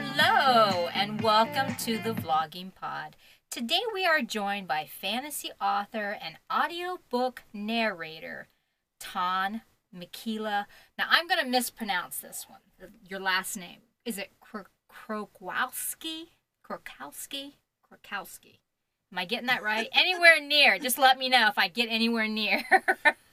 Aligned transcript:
Hello, 0.00 0.86
and 0.94 1.20
welcome 1.22 1.74
to 1.74 1.98
the 1.98 2.12
Vlogging 2.12 2.72
Pod. 2.72 3.16
Today 3.50 3.80
we 3.92 4.06
are 4.06 4.22
joined 4.22 4.68
by 4.68 4.86
fantasy 4.86 5.50
author 5.60 6.16
and 6.22 6.36
audiobook 6.48 7.42
narrator, 7.52 8.46
Tawn 9.00 9.62
Mikila. 9.92 10.66
Now 10.96 11.06
I'm 11.10 11.26
going 11.26 11.42
to 11.42 11.50
mispronounce 11.50 12.18
this 12.18 12.46
one. 12.48 12.60
Your 13.08 13.18
last 13.18 13.56
name. 13.56 13.78
Is 14.04 14.18
it 14.18 14.30
Krokowski? 14.40 16.28
Krokowski? 16.64 17.54
Krokowski. 17.82 18.60
Am 19.10 19.18
I 19.18 19.24
getting 19.24 19.48
that 19.48 19.64
right? 19.64 19.88
anywhere 19.92 20.40
near. 20.40 20.78
Just 20.78 20.98
let 20.98 21.18
me 21.18 21.28
know 21.28 21.48
if 21.48 21.58
I 21.58 21.66
get 21.66 21.88
anywhere 21.90 22.28
near. 22.28 22.62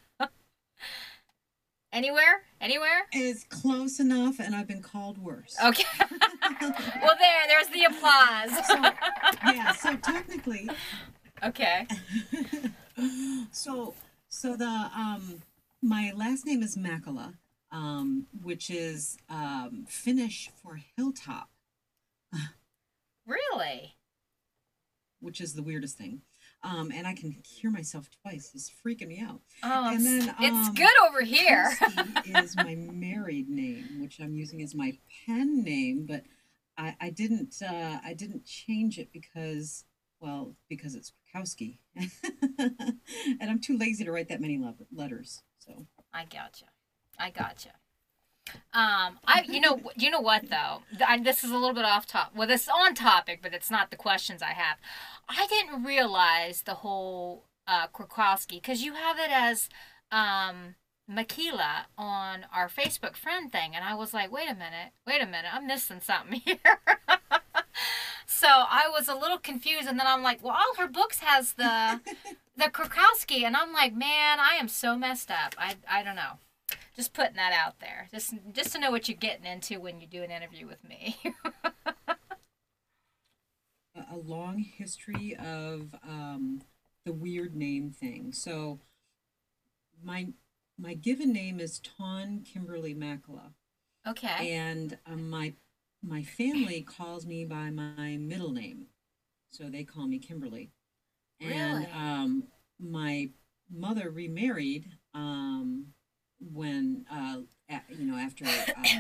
anywhere? 1.96 2.44
Anywhere? 2.62 3.08
It's 3.12 3.46
close 3.46 4.00
enough, 4.00 4.40
and 4.40 4.54
I've 4.54 4.68
been 4.68 4.82
called 4.82 5.18
worse. 5.18 5.56
Okay. 5.64 5.84
well, 6.62 7.16
there, 7.20 7.48
there's 7.48 7.68
the 7.68 7.86
applause. 7.86 8.68
so, 8.68 9.52
yeah. 9.52 9.72
So 9.72 9.96
technically. 9.96 10.70
Okay. 11.44 11.88
so, 13.52 13.96
so 14.28 14.56
the 14.56 14.90
um, 14.96 15.42
my 15.82 16.12
last 16.16 16.46
name 16.46 16.62
is 16.62 16.76
Makala, 16.76 17.34
um, 17.72 18.28
which 18.44 18.70
is 18.70 19.18
um, 19.30 19.86
Finnish 19.88 20.52
for 20.62 20.80
hilltop. 20.98 21.50
really? 23.26 23.96
Which 25.22 25.40
is 25.42 25.54
the 25.54 25.64
weirdest 25.64 25.98
thing. 25.98 26.22
Um, 26.66 26.92
and 26.92 27.06
I 27.06 27.14
can 27.14 27.30
hear 27.44 27.70
myself 27.70 28.10
twice. 28.24 28.52
It's 28.56 28.72
freaking 28.84 29.08
me 29.08 29.22
out. 29.22 29.40
Oh, 29.64 29.94
and 29.94 30.04
then, 30.04 30.30
um, 30.30 30.36
it's 30.40 30.70
good 30.70 30.90
over 31.08 31.22
here. 31.22 31.72
is 32.26 32.56
my 32.56 32.74
married 32.92 33.48
name, 33.48 34.02
which 34.02 34.20
I'm 34.20 34.34
using 34.34 34.64
as 34.64 34.74
my 34.74 34.98
pen 35.26 35.64
name, 35.64 36.08
but 36.08 36.24
I, 36.76 36.96
I 37.00 37.10
didn't 37.12 37.56
uh, 37.62 38.00
I 38.04 38.14
didn't 38.14 38.46
change 38.46 38.98
it 38.98 39.10
because 39.14 39.86
well 40.20 40.56
because 40.68 40.96
it's 40.96 41.14
Krakowski, 41.36 41.78
and 41.96 43.00
I'm 43.42 43.62
too 43.62 43.78
lazy 43.78 44.04
to 44.04 44.12
write 44.12 44.30
that 44.30 44.42
many 44.42 44.60
letters. 44.92 45.44
So 45.60 45.86
I 46.12 46.24
gotcha, 46.26 46.66
I 47.20 47.30
gotcha. 47.30 47.74
Um, 48.74 49.20
I 49.26 49.44
you 49.48 49.60
know 49.60 49.80
you 49.96 50.10
know 50.12 50.20
what 50.20 50.50
though 50.50 50.82
I, 51.06 51.20
this 51.20 51.44
is 51.44 51.52
a 51.52 51.56
little 51.56 51.74
bit 51.74 51.86
off 51.86 52.06
top. 52.06 52.32
Well, 52.36 52.48
this 52.48 52.64
is 52.64 52.70
on 52.70 52.94
topic, 52.94 53.40
but 53.42 53.54
it's 53.54 53.72
not 53.72 53.90
the 53.90 53.98
questions 53.98 54.42
I 54.42 54.54
have. 54.54 54.78
I 55.28 55.48
didn't 55.48 55.84
realize 55.84 56.62
the 56.62 56.76
whole 56.76 57.46
uh, 57.68 57.88
Krakowski 57.88 58.62
because 58.62 58.84
you 58.84 58.94
have 58.94 59.18
it 59.18 59.32
as 59.32 59.70
um, 60.12 60.76
Makila 61.10 61.86
on 61.98 62.46
our 62.54 62.70
Facebook 62.70 63.16
friend 63.16 63.52
thing, 63.52 63.76
and 63.76 63.84
I 63.84 63.96
was 63.96 64.14
like, 64.14 64.32
wait 64.32 64.50
a 64.50 64.56
minute, 64.56 64.92
wait 65.08 65.22
a 65.22 65.26
minute, 65.26 65.54
I'm 65.54 65.68
missing 65.68 66.00
something 66.02 66.40
here. 66.46 66.58
so 68.28 68.48
I 68.48 68.88
was 68.92 69.08
a 69.08 69.16
little 69.16 69.40
confused, 69.40 69.88
and 69.88 70.00
then 70.00 70.08
I'm 70.08 70.24
like, 70.24 70.44
well, 70.44 70.54
all 70.56 70.84
her 70.84 70.88
books 70.92 71.20
has 71.20 71.54
the 71.54 72.02
the 72.58 72.66
Krakowski, 72.66 73.44
and 73.44 73.56
I'm 73.56 73.74
like, 73.74 73.96
man, 73.96 74.40
I 74.40 74.58
am 74.60 74.68
so 74.68 74.98
messed 74.98 75.32
up. 75.32 75.56
I 75.58 75.76
I 75.90 76.04
don't 76.04 76.16
know. 76.16 76.40
Just 76.96 77.14
putting 77.14 77.36
that 77.36 77.52
out 77.52 77.80
there, 77.80 78.08
just 78.12 78.34
just 78.54 78.72
to 78.72 78.80
know 78.80 78.90
what 78.90 79.10
you're 79.10 79.18
getting 79.18 79.46
into 79.46 79.80
when 79.80 80.00
you 80.00 80.08
do 80.08 80.24
an 80.24 80.32
interview 80.32 80.66
with 80.66 80.84
me. 80.84 81.18
a 84.12 84.18
long 84.18 84.60
history 84.60 85.36
of 85.36 85.94
um, 86.08 86.62
the 87.06 87.14
weird 87.14 87.56
name 87.56 87.92
thing. 87.92 88.32
So 88.32 88.80
my 90.04 90.28
my 90.78 90.94
given 90.94 91.32
name 91.32 91.60
is 91.60 91.80
Tawn 91.80 92.44
Kimberly 92.46 92.94
Makala. 92.94 93.52
Okay. 94.08 94.52
And 94.52 94.98
um, 95.06 95.30
my 95.30 95.54
my 96.04 96.24
family 96.24 96.82
calls 96.82 97.26
me 97.26 97.46
by 97.46 97.72
my 97.72 98.18
middle 98.18 98.52
name, 98.52 98.88
so 99.50 99.66
they 99.66 99.84
call 99.84 100.08
me 100.08 100.20
Kimberly. 100.20 100.72
And 101.42 101.80
really? 101.80 101.92
um, 101.92 102.44
my 102.80 103.30
mother 103.70 104.10
remarried 104.10 104.92
um, 105.14 105.88
when 106.40 107.06
uh, 107.12 107.38
you 107.90 108.06
know 108.06 108.18
after 108.18 108.46
uh, 108.46 109.00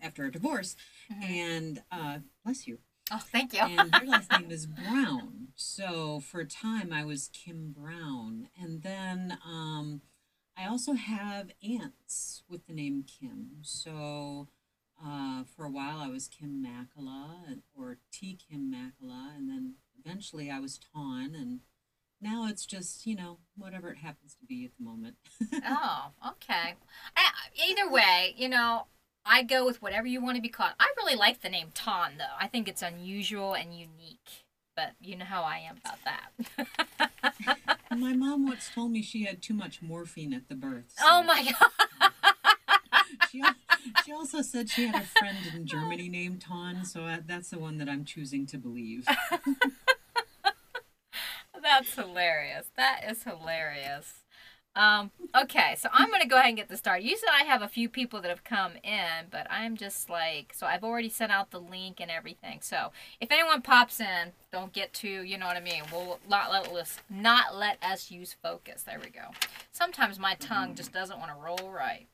after 0.00 0.24
a 0.24 0.30
divorce, 0.30 0.76
mm-hmm. 1.12 1.22
and 1.22 1.82
uh, 1.90 2.18
bless 2.44 2.66
you. 2.66 2.78
Oh, 3.12 3.22
thank 3.30 3.52
you. 3.52 3.60
and 3.60 3.94
her 3.94 4.06
last 4.06 4.30
name 4.32 4.50
is 4.50 4.66
Brown. 4.66 5.48
So 5.54 6.20
for 6.20 6.40
a 6.40 6.46
time, 6.46 6.92
I 6.92 7.04
was 7.04 7.30
Kim 7.32 7.72
Brown, 7.72 8.48
and 8.60 8.82
then 8.82 9.38
um, 9.46 10.00
I 10.58 10.66
also 10.66 10.94
have 10.94 11.50
aunts 11.62 12.42
with 12.48 12.66
the 12.66 12.72
name 12.72 13.04
Kim. 13.04 13.58
So 13.62 14.48
uh, 15.04 15.44
for 15.44 15.64
a 15.64 15.70
while, 15.70 15.98
I 15.98 16.08
was 16.08 16.28
Kim 16.28 16.64
Makala 16.64 17.60
or 17.74 17.98
T. 18.12 18.38
Kim 18.48 18.72
Makala, 18.72 19.36
and 19.36 19.48
then 19.48 19.74
eventually 20.04 20.50
I 20.50 20.58
was 20.58 20.78
Tawn, 20.92 21.34
and 21.34 21.60
now 22.20 22.48
it's 22.48 22.66
just 22.66 23.06
you 23.06 23.16
know 23.16 23.38
whatever 23.56 23.90
it 23.90 23.98
happens 23.98 24.34
to 24.40 24.46
be 24.46 24.64
at 24.64 24.72
the 24.78 24.84
moment. 24.84 25.16
oh, 25.66 26.10
okay. 26.28 26.74
Either 27.68 27.90
way, 27.90 28.34
you 28.36 28.48
know, 28.48 28.86
I 29.24 29.42
go 29.42 29.66
with 29.66 29.82
whatever 29.82 30.06
you 30.06 30.22
want 30.22 30.36
to 30.36 30.42
be 30.42 30.48
called. 30.48 30.72
I 30.78 30.92
really 30.96 31.16
like 31.16 31.42
the 31.42 31.48
name 31.48 31.68
Tawn, 31.74 32.12
though. 32.18 32.24
I 32.40 32.46
think 32.46 32.68
it's 32.68 32.82
unusual 32.82 33.54
and 33.54 33.74
unique. 33.76 34.44
But 34.76 34.92
you 35.00 35.16
know 35.16 35.24
how 35.24 35.42
I 35.42 35.58
am 35.58 35.78
about 35.82 35.98
that. 36.04 37.58
my 37.96 38.12
mom 38.12 38.46
once 38.46 38.70
told 38.74 38.92
me 38.92 39.00
she 39.00 39.24
had 39.24 39.40
too 39.40 39.54
much 39.54 39.80
morphine 39.80 40.34
at 40.34 40.48
the 40.48 40.54
birth. 40.54 40.92
So. 40.98 41.04
Oh 41.06 41.22
my 41.22 41.42
god. 41.42 42.12
she, 43.32 43.42
she 44.04 44.12
also 44.12 44.42
said 44.42 44.68
she 44.68 44.86
had 44.86 45.02
a 45.02 45.06
friend 45.18 45.38
in 45.54 45.66
Germany 45.66 46.10
named 46.10 46.42
Tawn, 46.42 46.84
so 46.84 47.04
uh, 47.04 47.18
that's 47.26 47.48
the 47.48 47.58
one 47.58 47.78
that 47.78 47.88
I'm 47.88 48.04
choosing 48.04 48.44
to 48.48 48.58
believe. 48.58 49.08
That's 51.76 51.94
hilarious. 51.94 52.70
That 52.76 53.02
is 53.08 53.22
hilarious. 53.22 54.22
Um, 54.74 55.10
okay, 55.34 55.74
so 55.78 55.88
I'm 55.90 56.10
going 56.10 56.20
to 56.20 56.28
go 56.28 56.36
ahead 56.36 56.48
and 56.48 56.56
get 56.56 56.68
this 56.68 56.80
started. 56.80 57.04
Usually 57.04 57.30
I 57.32 57.44
have 57.44 57.62
a 57.62 57.68
few 57.68 57.88
people 57.88 58.20
that 58.20 58.28
have 58.28 58.44
come 58.44 58.72
in, 58.84 59.26
but 59.30 59.46
I'm 59.50 59.74
just 59.74 60.10
like, 60.10 60.52
so 60.54 60.66
I've 60.66 60.84
already 60.84 61.08
sent 61.08 61.32
out 61.32 61.50
the 61.50 61.60
link 61.60 61.98
and 61.98 62.10
everything. 62.10 62.58
So 62.60 62.92
if 63.18 63.30
anyone 63.30 63.62
pops 63.62 64.00
in, 64.00 64.32
don't 64.52 64.74
get 64.74 64.92
too, 64.92 65.22
you 65.22 65.38
know 65.38 65.46
what 65.46 65.56
I 65.56 65.60
mean? 65.60 65.82
We'll 65.90 66.18
not 66.28 66.52
let 66.52 66.68
us, 66.68 66.98
not 67.08 67.56
let 67.56 67.82
us 67.82 68.10
use 68.10 68.36
focus. 68.42 68.82
There 68.82 69.00
we 69.02 69.08
go. 69.08 69.30
Sometimes 69.72 70.18
my 70.18 70.34
tongue 70.34 70.74
just 70.74 70.92
doesn't 70.92 71.18
want 71.18 71.30
to 71.30 71.42
roll 71.42 71.72
right. 71.72 72.06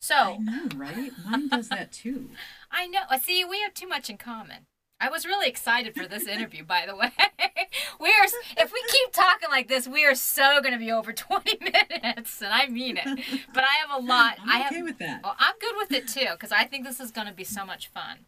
So 0.00 0.14
I 0.14 0.36
know, 0.38 0.68
right? 0.76 1.12
Mine 1.26 1.48
does 1.48 1.68
that 1.68 1.92
too. 1.92 2.30
I 2.70 2.86
know. 2.86 3.00
See, 3.20 3.44
we 3.44 3.60
have 3.60 3.74
too 3.74 3.88
much 3.88 4.08
in 4.08 4.16
common. 4.16 4.66
I 5.00 5.10
was 5.10 5.26
really 5.26 5.48
excited 5.48 5.94
for 5.94 6.06
this 6.06 6.26
interview, 6.26 6.64
by 6.64 6.84
the 6.86 6.96
way. 6.96 7.10
we 8.00 8.08
are, 8.08 8.26
if 8.58 8.72
we 8.72 8.82
keep 8.88 9.12
talking 9.12 9.50
like 9.50 9.68
this, 9.68 9.86
we 9.88 10.04
are 10.04 10.14
so 10.14 10.60
going 10.60 10.72
to 10.72 10.78
be 10.78 10.92
over 10.92 11.12
20 11.12 11.58
minutes, 11.60 12.40
and 12.40 12.52
I 12.52 12.68
mean 12.68 12.96
it. 12.96 13.04
But 13.52 13.64
I 13.64 13.74
have 13.86 14.02
a 14.02 14.06
lot. 14.06 14.36
I'm 14.40 14.48
I 14.48 14.66
okay 14.66 14.76
have, 14.76 14.84
with 14.84 14.98
that. 14.98 15.22
Well, 15.22 15.36
I'm 15.38 15.54
good 15.60 15.74
with 15.76 15.92
it 15.92 16.08
too, 16.08 16.32
because 16.32 16.52
I 16.52 16.64
think 16.64 16.84
this 16.84 17.00
is 17.00 17.10
going 17.10 17.26
to 17.26 17.32
be 17.32 17.44
so 17.44 17.66
much 17.66 17.88
fun. 17.88 18.26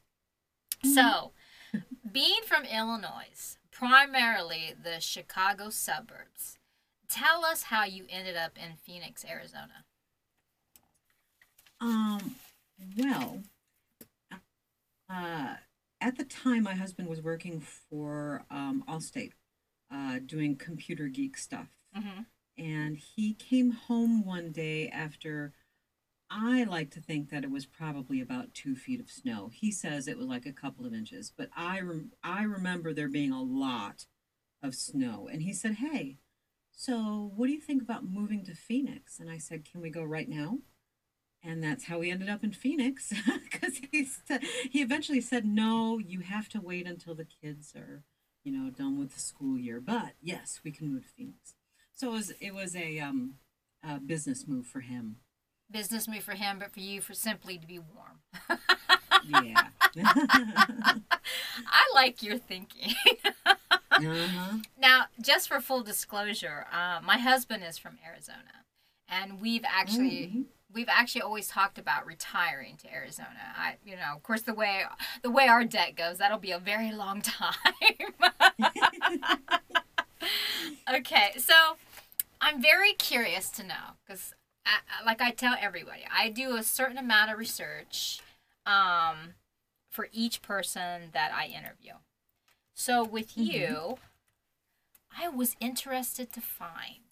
Mm-hmm. 0.85 0.95
So, 0.95 1.33
being 2.11 2.41
from 2.47 2.65
Illinois, 2.65 3.57
primarily 3.71 4.75
the 4.83 5.01
Chicago 5.01 5.71
suburbs, 5.71 6.59
tell 7.09 7.45
us 7.45 7.65
how 7.65 7.85
you 7.85 8.05
ended 8.11 8.37
up 8.37 8.53
in 8.57 8.77
Phoenix, 8.77 9.25
Arizona. 9.25 9.85
Um, 11.81 12.37
well, 12.99 13.43
uh, 15.11 15.57
at 16.07 16.17
the 16.17 16.25
time, 16.25 16.63
my 16.63 16.77
husband 16.77 17.09
was 17.09 17.21
working 17.21 17.59
for 17.61 18.45
um, 18.49 18.85
Allstate, 18.89 19.33
uh, 19.93 20.21
doing 20.25 20.55
computer 20.55 21.09
geek 21.09 21.37
stuff. 21.37 21.67
Mm-hmm. 21.99 22.23
And 22.57 22.97
he 22.97 23.35
came 23.35 23.73
home 23.73 24.25
one 24.25 24.53
day 24.53 24.89
after 24.89 25.53
I 26.31 26.63
like 26.63 26.93
to 26.93 27.01
think 27.01 27.31
that 27.31 27.43
it 27.43 27.51
was 27.51 27.67
probably 27.67 28.21
about 28.21 28.55
two 28.55 28.77
feet 28.77 29.01
of 29.01 29.11
snow. 29.11 29.51
He 29.53 29.73
says 29.73 30.07
it 30.07 30.17
was 30.17 30.29
like 30.29 30.47
a 30.47 30.53
couple 30.53 30.87
of 30.87 30.95
inches, 30.95 31.33
but 31.37 31.51
I, 31.57 31.81
rem- 31.81 32.13
I 32.23 32.45
remember 32.45 32.95
there 32.95 33.09
being 33.09 33.33
a 33.33 33.43
lot 33.43 34.07
of 34.63 34.77
snow. 34.77 35.29
And 35.31 35.43
he 35.43 35.53
said, 35.53 35.75
Hey, 35.75 36.19
so 36.71 37.33
what 37.35 37.47
do 37.47 37.53
you 37.53 37.61
think 37.61 37.83
about 37.83 38.09
moving 38.09 38.45
to 38.45 38.55
Phoenix? 38.55 39.19
And 39.19 39.29
I 39.29 39.39
said, 39.39 39.65
Can 39.65 39.81
we 39.81 39.91
go 39.91 40.05
right 40.05 40.29
now? 40.29 40.59
and 41.47 41.63
that's 41.63 41.85
how 41.85 41.99
we 41.99 42.11
ended 42.11 42.29
up 42.29 42.43
in 42.43 42.53
Phoenix 42.53 43.13
because 43.51 43.81
he 43.91 44.05
he 44.71 44.81
eventually 44.83 45.21
said 45.21 45.45
no 45.45 45.99
you 45.99 46.21
have 46.21 46.49
to 46.51 46.61
wait 46.61 46.87
until 46.87 47.15
the 47.15 47.27
kids 47.27 47.75
are 47.75 48.03
you 48.45 48.53
know 48.53 48.71
done 48.71 48.99
with 48.99 49.15
the 49.15 49.21
school 49.21 49.59
year. 49.59 49.81
But 49.81 50.13
yes 50.21 50.61
we 50.65 50.71
can 50.71 50.93
move 50.93 51.03
to 51.03 51.09
Phoenix. 51.09 51.55
So 51.93 52.09
it 52.09 52.13
was 52.13 52.33
it 52.41 52.55
was 52.55 52.77
a 52.77 53.01
um 53.01 53.35
a 53.83 53.99
business 53.99 54.47
move 54.47 54.67
for 54.67 54.81
him. 54.81 55.17
Business 55.71 56.07
move 56.09 56.23
for 56.23 56.35
him 56.35 56.59
but 56.59 56.73
for 56.73 56.81
you 56.81 57.01
for 57.01 57.15
simply 57.15 57.59
to 57.59 57.67
be 57.67 57.79
warm. 57.79 58.61
Yeah. 59.29 59.69
I 60.05 61.91
like 61.95 62.23
your 62.23 62.39
thinking. 62.39 62.95
Uh-huh. 63.99 64.59
now 64.79 65.07
just 65.23 65.49
for 65.49 65.59
full 65.59 65.83
disclosure 65.83 66.67
uh, 66.71 67.01
my 67.03 67.17
husband 67.17 67.63
is 67.67 67.79
from 67.79 67.97
Arizona 68.07 68.67
and 69.09 69.41
we've 69.41 69.65
actually 69.67 70.27
mm-hmm 70.27 70.43
we've 70.73 70.89
actually 70.89 71.23
always 71.23 71.49
talked 71.49 71.79
about 71.79 72.07
retiring 72.07 72.77
to 72.83 72.93
Arizona. 72.93 73.55
I, 73.57 73.77
you 73.85 73.97
know, 73.97 74.15
of 74.15 74.23
course, 74.23 74.43
the 74.43 74.55
way 74.55 74.83
the 75.23 75.31
way 75.31 75.49
our 75.49 75.65
debt 75.65 75.97
goes, 75.97 76.19
that'll 76.19 76.39
be 76.39 76.51
a 76.53 76.59
very 76.59 76.93
long 76.93 77.23
time. 77.23 77.55
okay, 80.93 81.33
so 81.39 81.55
I'm 82.41 82.61
very 82.61 82.93
curious 82.93 83.51
to 83.51 83.63
know 83.63 83.95
because, 84.07 84.35
like 85.05 85.21
I 85.21 85.31
tell 85.31 85.57
everybody, 85.61 86.03
I 86.15 86.31
do 86.31 86.57
a 86.57 86.63
certain 86.63 86.99
amount 86.99 87.31
of 87.31 87.39
research 87.39 88.21
um, 88.67 89.35
for 89.91 90.09
each 90.13 90.43
person 90.43 91.11
that 91.13 91.33
I 91.33 91.47
interview. 91.47 91.93
So 92.75 93.03
with 93.05 93.35
Mhm. 93.37 93.47
you, 93.47 93.99
I 95.19 95.29
was 95.29 95.57
interested 95.61 96.33
to 96.35 96.41
find. 96.41 97.06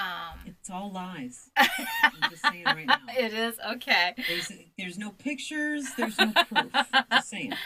Um, 0.00 0.38
It's 0.46 0.70
all 0.70 0.90
lies. 0.90 1.50
I'm 1.56 2.30
just 2.30 2.42
saying 2.42 2.64
right 2.64 2.86
now. 2.86 2.96
it 3.18 3.32
is 3.34 3.56
okay. 3.72 4.14
There's 4.28 4.50
there's 4.78 4.98
no 4.98 5.10
pictures. 5.10 5.84
There's 5.96 6.18
no 6.18 6.32
proof. 6.48 6.72
Just 7.12 7.28
saying. 7.30 7.52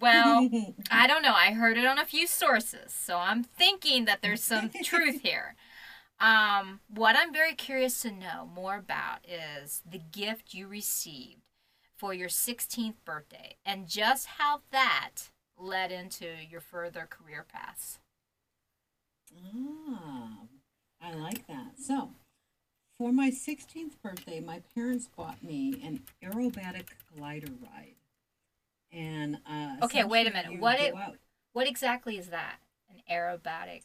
Well, 0.00 0.50
I 0.90 1.06
don't 1.06 1.22
know. 1.22 1.34
I 1.34 1.52
heard 1.52 1.76
it 1.78 1.86
on 1.86 2.00
a 2.00 2.04
few 2.04 2.26
sources, 2.26 2.92
so 2.92 3.18
I'm 3.18 3.44
thinking 3.44 4.06
that 4.06 4.22
there's 4.22 4.42
some 4.42 4.70
truth 4.82 5.20
here. 5.22 5.54
Um, 6.18 6.80
what 6.88 7.14
I'm 7.16 7.32
very 7.32 7.54
curious 7.54 8.00
to 8.02 8.10
know 8.10 8.50
more 8.52 8.76
about 8.76 9.18
is 9.24 9.82
the 9.88 10.00
gift 10.00 10.52
you 10.52 10.66
received 10.66 11.42
for 11.96 12.12
your 12.12 12.28
16th 12.28 12.96
birthday 13.04 13.54
and 13.64 13.86
just 13.86 14.26
how 14.38 14.62
that 14.72 15.30
led 15.56 15.92
into 15.92 16.26
your 16.50 16.60
further 16.60 17.06
career 17.08 17.46
paths. 17.48 18.00
ah, 19.54 20.38
I 21.04 21.12
like 21.14 21.46
that. 21.48 21.78
So, 21.78 22.10
for 22.98 23.12
my 23.12 23.30
16th 23.30 24.00
birthday, 24.02 24.40
my 24.40 24.62
parents 24.74 25.08
bought 25.16 25.42
me 25.42 25.80
an 25.84 26.00
aerobatic 26.22 26.86
glider 27.16 27.52
ride. 27.62 27.94
And 28.92 29.38
uh, 29.48 29.76
Okay, 29.84 30.04
wait 30.04 30.26
a 30.26 30.32
minute. 30.32 30.60
What 30.60 30.80
it- 30.80 30.94
out- 30.94 31.18
What 31.52 31.66
exactly 31.68 32.16
is 32.16 32.28
that? 32.28 32.56
An 32.88 33.02
aerobatic. 33.10 33.82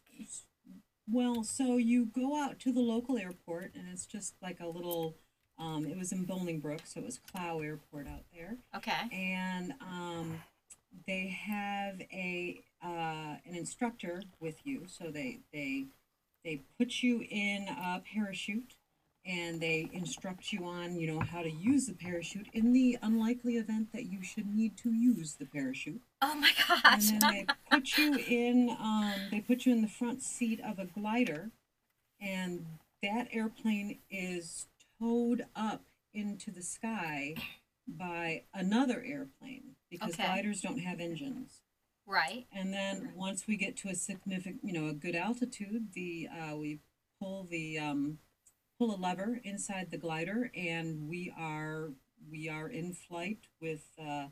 Well, 1.12 1.44
so 1.44 1.78
you 1.78 2.06
go 2.06 2.40
out 2.42 2.60
to 2.60 2.72
the 2.72 2.82
local 2.82 3.18
airport, 3.18 3.72
and 3.76 3.86
it's 3.92 4.06
just 4.06 4.36
like 4.42 4.60
a 4.60 4.68
little. 4.68 5.16
Um, 5.58 5.86
it 5.88 5.98
was 5.98 6.12
in 6.14 6.26
Bolingbrook, 6.26 6.82
so 6.86 7.02
it 7.02 7.06
was 7.06 7.20
Clow 7.34 7.60
Airport 7.60 8.08
out 8.08 8.24
there, 8.34 8.56
Okay. 8.78 9.10
and 9.12 9.74
um, 9.82 10.42
they 11.06 11.28
have 11.28 12.00
a 12.14 12.62
uh, 12.82 13.36
an 13.46 13.56
instructor 13.56 14.24
with 14.40 14.56
you. 14.66 14.84
So 14.88 15.10
they 15.12 15.40
they 15.52 15.88
they 16.50 16.62
put 16.80 17.04
you 17.04 17.22
in 17.30 17.68
a 17.68 18.02
parachute, 18.12 18.74
and 19.24 19.62
they 19.62 19.88
instruct 19.94 20.52
you 20.52 20.66
on 20.66 20.98
you 21.00 21.06
know 21.06 21.20
how 21.20 21.44
to 21.44 21.52
use 21.52 21.86
the 21.86 21.94
parachute 21.94 22.48
in 22.54 22.74
the 22.74 22.98
unlikely 23.04 23.58
event 23.58 23.90
that 23.94 24.06
you 24.06 24.24
should 24.24 24.48
need 24.48 24.76
to 24.78 24.90
use 24.92 25.36
the 25.36 25.46
parachute 25.46 26.02
Oh 26.22 26.34
my 26.36 26.52
gosh. 26.68 27.12
and 27.12 27.22
then 27.24 27.30
they 27.30 27.48
put 27.70 27.98
you 27.98 28.16
in 28.16 28.76
um, 28.80 29.14
they 29.30 29.42
put 29.42 29.66
you 29.68 29.74
in 29.74 29.82
the 29.84 29.88
front 29.90 30.24
seat 30.24 30.60
of 30.66 30.80
a 30.80 30.86
glider 30.86 31.52
and 32.20 32.66
that 33.04 33.28
airplane 33.32 34.00
is 34.10 34.66
towed 35.00 35.46
up 35.56 35.84
into 36.14 36.50
the 36.50 36.64
sky 36.64 37.36
by 37.88 38.44
another 38.54 39.04
airplane 39.06 39.76
because 39.92 40.14
Okay. 40.14 40.24
gliders 40.24 40.62
don't 40.62 40.80
have 40.80 41.00
engines 41.00 41.60
right. 42.10 42.46
and 42.54 42.74
then 42.74 43.12
once 43.16 43.48
we 43.48 43.56
get 43.56 43.78
to 43.78 43.90
a 43.90 43.96
significant 43.96 44.60
you 44.64 44.74
know 44.74 44.88
a 44.88 44.94
good 44.94 45.16
altitude 45.16 45.94
the 45.94 46.28
uh, 46.28 46.56
we 46.56 46.80
pull 47.20 47.46
the 47.50 47.78
um, 47.78 48.18
pull 48.78 48.94
a 48.94 48.98
lever 48.98 49.40
inside 49.44 49.92
the 49.92 49.98
glider 49.98 50.52
and 50.56 51.08
we 51.10 51.34
are 51.38 51.90
we 52.32 52.50
are 52.50 52.68
in 52.68 52.94
flight 52.94 53.40
with 53.62 53.86
uh, 54.02 54.28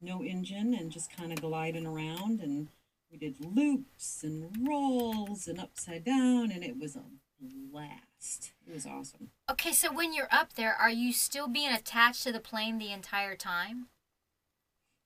no 0.00 0.22
engine 0.22 0.74
and 0.74 0.90
just 0.90 1.14
kind 1.14 1.32
of 1.32 1.40
gliding 1.40 1.86
around 1.86 2.40
and 2.40 2.68
we 3.10 3.18
did 3.18 3.36
loops 3.40 4.22
and 4.22 4.66
rolls 4.66 5.46
and 5.46 5.60
upside 5.60 6.04
down 6.04 6.50
and 6.50 6.64
it 6.64 6.78
was 6.78 6.96
a 6.96 7.02
blast 7.40 8.52
it 8.66 8.72
was 8.72 8.86
awesome 8.86 9.30
Okay, 9.52 9.72
so 9.72 9.92
when 9.92 10.14
you're 10.14 10.28
up 10.32 10.54
there, 10.54 10.74
are 10.74 10.88
you 10.90 11.12
still 11.12 11.46
being 11.46 11.70
attached 11.72 12.22
to 12.22 12.32
the 12.32 12.40
plane 12.40 12.78
the 12.78 12.90
entire 12.90 13.36
time? 13.36 13.88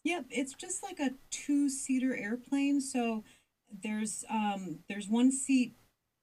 Yep, 0.07 0.27
it's 0.31 0.55
just 0.55 0.85
like 0.85 1.01
a 1.01 1.11
two-seater 1.31 2.17
airplane. 2.17 2.81
So 2.81 3.25
there's 3.83 4.25
um 4.31 4.79
there's 4.89 5.09
one 5.09 5.33
seat 5.33 5.75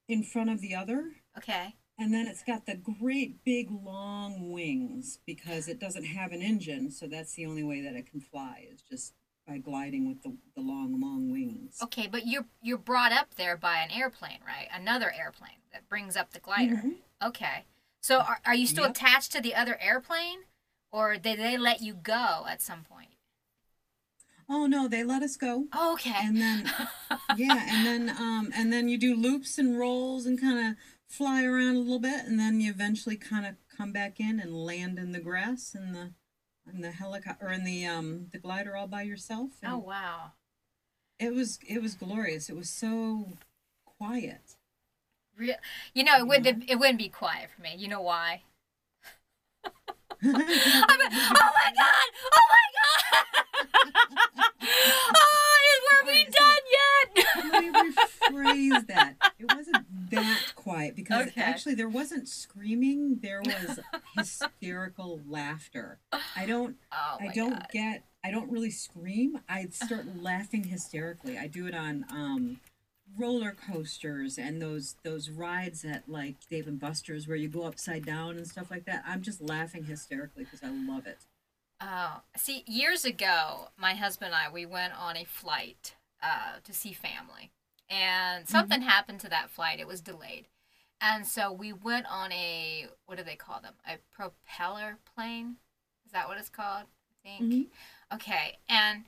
in 0.08 0.24
front 0.24 0.50
of 0.50 0.62
the 0.62 0.74
other, 0.74 1.12
Okay. 1.38 1.76
and 1.98 2.14
then 2.14 2.26
it's 2.28 2.44
got 2.44 2.66
the 2.66 2.76
great 2.76 3.44
big 3.44 3.70
long 3.70 4.52
wings 4.54 5.20
because 5.26 5.68
it 5.68 5.80
doesn't 5.80 6.06
have 6.06 6.32
an 6.32 6.42
engine. 6.42 6.92
So 6.92 7.08
that's 7.08 7.34
the 7.34 7.46
only 7.46 7.64
way 7.64 7.82
that 7.82 7.94
it 7.96 8.10
can 8.10 8.22
fly 8.22 8.66
is 8.72 8.82
just 8.82 9.14
by 9.46 9.58
gliding 9.58 10.08
with 10.08 10.24
the, 10.24 10.38
the 10.56 10.62
long 10.62 11.02
long 11.02 11.30
wings. 11.30 11.80
Okay, 11.84 12.08
but 12.08 12.26
you're 12.26 12.46
you're 12.62 12.78
brought 12.78 13.12
up 13.12 13.36
there 13.36 13.58
by 13.58 13.80
an 13.80 13.92
airplane, 13.92 14.40
right? 14.48 14.70
Another 14.74 15.12
airplane 15.12 15.60
that 15.74 15.90
brings 15.90 16.16
up 16.16 16.32
the 16.32 16.40
glider. 16.40 16.76
Mhm. 16.86 16.96
Okay. 17.22 17.66
So 18.02 18.20
are, 18.20 18.40
are 18.46 18.56
you 18.56 18.66
still 18.68 18.84
Yep. 18.86 18.92
attached 18.92 19.32
to 19.34 19.42
the 19.42 19.54
other 19.56 19.78
airplane 19.82 20.44
or 20.90 21.18
did 21.18 21.38
they 21.40 21.58
let 21.58 21.82
you 21.82 21.94
go 21.96 22.46
at 22.48 22.62
some 22.62 22.84
point? 22.84 23.10
Oh 24.50 24.66
no, 24.66 24.88
they 24.88 25.04
let 25.04 25.24
us 25.24 25.38
go. 25.38 25.66
Oh, 25.74 25.94
okay. 25.94 26.16
And 26.16 26.38
then 26.38 26.72
yeah, 27.38 27.66
and 27.69 27.86
then 27.86 28.16
um 28.18 28.51
and 28.56 28.72
then 28.72 28.88
you 28.90 28.98
do 28.98 29.16
loops 29.16 29.57
and 29.57 29.78
rolls 29.78 30.25
and 30.25 30.40
kind 30.40 30.68
of 30.68 30.75
fly 31.07 31.44
around 31.44 31.75
a 31.75 31.80
little 31.80 32.00
bit 32.00 32.25
and 32.25 32.40
then 32.40 32.60
you 32.60 32.72
eventually 32.72 33.16
kind 33.16 33.45
of 33.45 33.56
come 33.75 33.92
back 33.92 34.19
in 34.19 34.40
and 34.40 34.54
land 34.56 34.98
in 34.98 35.12
the 35.12 35.19
grass 35.19 35.75
and 35.75 35.94
the 35.94 36.12
in 36.72 36.81
the 36.81 36.92
helicopter 36.92 37.45
or 37.45 37.51
in 37.51 37.63
the 37.63 37.86
um 37.86 38.28
the 38.31 38.40
glider 38.40 38.75
all 38.75 38.88
by 38.88 39.04
yourself 39.04 39.51
and 39.62 39.74
oh, 39.74 39.78
wow. 39.78 40.31
it 41.19 41.31
was 41.31 41.60
it 41.68 41.81
was 41.84 41.94
glorious 41.94 42.50
it 42.50 42.56
was 42.56 42.69
so 42.69 43.28
quiet 43.86 44.56
Real, 45.36 45.56
you 45.96 46.04
know, 46.04 46.18
it 46.18 46.28
wouldn't 46.28 46.69
it 46.69 46.78
wouldn't 46.78 47.00
be 47.00 47.10
quiet 47.10 47.50
for 47.56 47.62
me. 47.62 47.75
You 47.75 47.88
know 47.88 48.01
why? 48.01 48.44
I'm 49.66 49.80
oh 50.24 50.34
my 50.34 51.72
god! 51.75 52.10
Oh 52.31 52.48
my 52.51 52.66
god! 52.78 53.03
Actually 61.63 61.75
there 61.75 61.88
wasn't 61.89 62.27
screaming 62.27 63.19
there 63.21 63.42
was 63.42 63.80
hysterical 64.18 65.21
laughter 65.30 65.98
i 66.36 66.45
don't 66.45 66.75
Oh 66.92 67.18
I 67.21 67.27
don't 67.33 67.54
god. 67.54 67.68
get 67.71 68.04
I 68.25 68.31
don't 68.31 68.50
really 68.50 68.71
scream. 68.71 69.42
I'd 69.50 69.74
start 69.74 70.06
laughing 70.15 70.63
hysterically. 70.63 71.38
I 71.38 71.48
do 71.48 71.67
it 71.67 71.75
on 71.75 72.05
um 72.10 72.62
roller 73.17 73.51
coasters 73.51 74.38
and 74.38 74.62
those 74.62 74.96
those 75.03 75.29
rides 75.29 75.84
at 75.84 76.08
like 76.08 76.36
Dave 76.50 76.67
and 76.67 76.79
Buster's 76.79 77.27
where 77.27 77.36
you 77.36 77.50
go 77.50 77.63
upside 77.63 78.05
down 78.05 78.38
and 78.38 78.48
stuff 78.48 78.72
like 78.72 78.86
that. 78.86 79.03
I'm 79.05 79.22
just 79.22 79.41
laughing 79.41 79.84
hysterically 79.84 80.46
because 80.46 80.63
I 80.63 80.70
love 80.70 81.05
it. 81.05 81.25
Oh, 81.82 82.22
see, 82.38 82.63
years 82.65 83.03
ago, 83.03 83.67
my 83.77 83.93
husband 83.93 84.34
and 84.34 84.41
I 84.41 84.50
we 84.53 84.65
went 84.65 84.93
on 84.98 85.17
a 85.17 85.25
flight 85.25 85.96
uh, 86.22 86.60
to 86.63 86.72
see 86.74 86.93
family, 86.93 87.51
and 87.89 88.48
something 88.48 88.82
happened 88.84 89.20
to 89.20 89.29
that 89.29 89.50
flight. 89.50 89.82
It 89.82 89.88
was 89.88 90.00
delayed, 90.00 90.48
and 91.03 91.27
so 91.27 91.51
we 91.51 91.74
went 91.74 92.05
on 92.10 92.31
a 92.31 92.88
what 93.05 93.17
do 93.17 93.24
they 93.24 93.36
call 93.36 93.60
them? 93.62 93.74
A 93.88 93.98
propeller 94.15 94.98
plane? 95.15 95.57
Is 96.05 96.13
that 96.13 96.27
what 96.27 96.38
it's 96.38 96.50
called? 96.50 96.86
I 96.86 97.27
think. 97.27 97.51
Mhm. 97.53 97.67
Okay, 98.13 98.57
and 98.69 99.03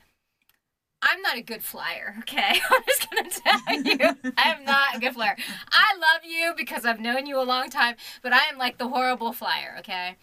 I'm 1.02 1.22
not 1.22 1.38
a 1.38 1.42
good 1.42 1.64
flyer. 1.64 2.16
Okay, 2.20 2.60
I'm 2.72 2.84
just 2.88 3.10
gonna 3.10 3.30
tell 3.30 3.82
you, 3.84 4.34
I 4.38 4.50
am 4.52 4.66
not 4.66 4.96
a 4.96 5.00
good 5.00 5.14
flyer. 5.14 5.36
I 5.72 5.98
love 6.00 6.22
you 6.26 6.54
because 6.58 6.86
I've 6.86 7.00
known 7.00 7.26
you 7.28 7.40
a 7.40 7.44
long 7.44 7.70
time, 7.70 7.96
but 8.22 8.34
I 8.34 8.42
am 8.52 8.58
like 8.58 8.78
the 8.78 8.88
horrible 8.88 9.32
flyer. 9.32 9.76
Okay, 9.80 10.16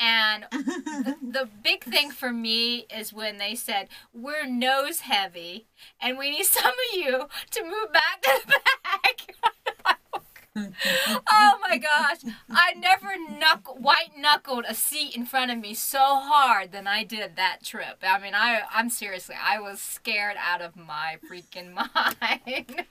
and 0.00 0.46
the, 0.50 1.16
the 1.22 1.48
big 1.62 1.84
thing 1.84 2.10
for 2.10 2.32
me 2.32 2.86
is 2.94 3.12
when 3.12 3.36
they 3.36 3.54
said 3.54 3.88
we're 4.14 4.46
nose 4.46 5.00
heavy 5.00 5.66
and 6.00 6.16
we 6.18 6.30
need 6.30 6.44
some 6.46 6.72
of 6.72 6.96
you 6.98 7.28
to 7.50 7.62
move 7.64 7.92
back 7.92 8.22
to 8.22 8.40
the 8.46 8.60
back. 8.82 9.34
oh 10.56 11.58
my 11.68 11.78
gosh! 11.78 12.18
I 12.50 12.72
never 12.74 13.08
knuck 13.16 13.80
white 13.80 14.18
knuckled 14.18 14.64
a 14.68 14.74
seat 14.74 15.14
in 15.14 15.24
front 15.24 15.50
of 15.50 15.58
me 15.58 15.74
so 15.74 15.98
hard 15.98 16.72
than 16.72 16.86
I 16.86 17.04
did 17.04 17.36
that 17.36 17.62
trip. 17.62 17.98
I 18.02 18.18
mean, 18.18 18.34
I 18.34 18.62
I'm 18.72 18.90
seriously, 18.90 19.36
I 19.40 19.60
was 19.60 19.80
scared 19.80 20.36
out 20.38 20.60
of 20.60 20.76
my 20.76 21.18
freaking 21.30 21.72
mind. 21.74 22.84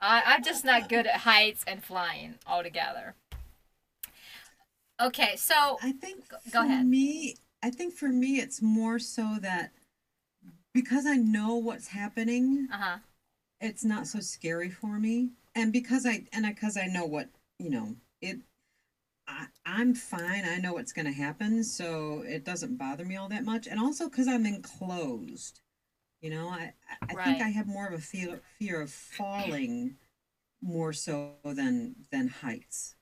I, 0.00 0.22
I'm 0.26 0.42
just 0.42 0.64
not 0.64 0.88
good 0.88 1.06
at 1.06 1.16
heights 1.20 1.64
and 1.66 1.84
flying 1.84 2.36
altogether. 2.46 3.14
Okay, 5.00 5.36
so 5.36 5.78
I 5.82 5.92
think 5.92 6.28
Go- 6.28 6.36
go 6.52 6.64
ahead. 6.64 6.86
me, 6.86 7.36
I 7.62 7.70
think 7.70 7.94
for 7.94 8.08
me 8.08 8.38
it's 8.38 8.62
more 8.62 8.98
so 8.98 9.36
that 9.40 9.72
because 10.72 11.06
I 11.06 11.16
know 11.16 11.54
what's 11.56 11.88
happening, 11.88 12.68
uh 12.72 12.76
huh. 12.76 12.96
It's 13.60 13.84
not 13.84 14.06
so 14.06 14.20
scary 14.20 14.70
for 14.70 14.98
me 14.98 15.30
and 15.54 15.72
because 15.72 16.06
i 16.06 16.24
and 16.32 16.46
because 16.46 16.76
i 16.76 16.86
know 16.86 17.04
what 17.04 17.28
you 17.58 17.70
know 17.70 17.96
it 18.20 18.38
I, 19.28 19.46
I'm 19.66 19.94
fine. 19.94 20.44
I 20.46 20.58
know 20.58 20.72
what's 20.72 20.92
going 20.92 21.06
to 21.06 21.12
happen, 21.12 21.62
so 21.62 22.24
it 22.26 22.44
doesn't 22.44 22.78
bother 22.78 23.04
me 23.04 23.16
all 23.16 23.28
that 23.28 23.44
much. 23.44 23.66
And 23.66 23.78
also 23.78 24.08
because 24.08 24.26
I'm 24.26 24.46
enclosed, 24.46 25.60
you 26.22 26.30
know, 26.30 26.48
I, 26.48 26.72
I 27.08 27.14
Right. 27.14 27.24
think 27.26 27.42
I 27.42 27.48
have 27.48 27.66
more 27.66 27.86
of 27.86 27.94
a 27.94 27.98
fear 27.98 28.40
fear 28.58 28.80
of 28.80 28.90
falling 28.90 29.96
more 30.62 30.92
so 30.92 31.34
than 31.44 31.94
than 32.10 32.28
heights. 32.28 32.94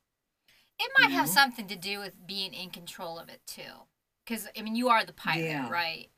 It 0.78 0.90
might 0.98 1.10
You 1.10 1.16
have 1.18 1.26
know? 1.26 1.32
something 1.32 1.66
to 1.68 1.76
do 1.76 1.98
with 2.00 2.26
being 2.26 2.52
in 2.54 2.70
control 2.70 3.18
of 3.18 3.28
it 3.28 3.40
too. 3.46 3.86
Because, 4.24 4.48
I 4.58 4.62
mean, 4.62 4.74
you 4.74 4.88
are 4.88 5.04
the 5.04 5.12
pilot, 5.12 5.46
Yeah. 5.46 5.70
right? 5.70 6.08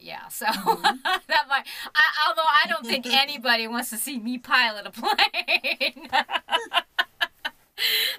Yeah. 0.00 0.26
So 0.30 0.46
Mhm. 0.46 0.82
that 1.02 1.46
might, 1.48 1.66
I, 1.94 2.28
although 2.28 2.42
I 2.42 2.66
don't 2.68 2.86
think 2.86 3.06
anybody 3.06 3.66
wants 3.68 3.90
to 3.90 3.96
see 3.96 4.18
me 4.18 4.38
pilot 4.38 4.86
a 4.86 4.90
plane. 4.90 6.08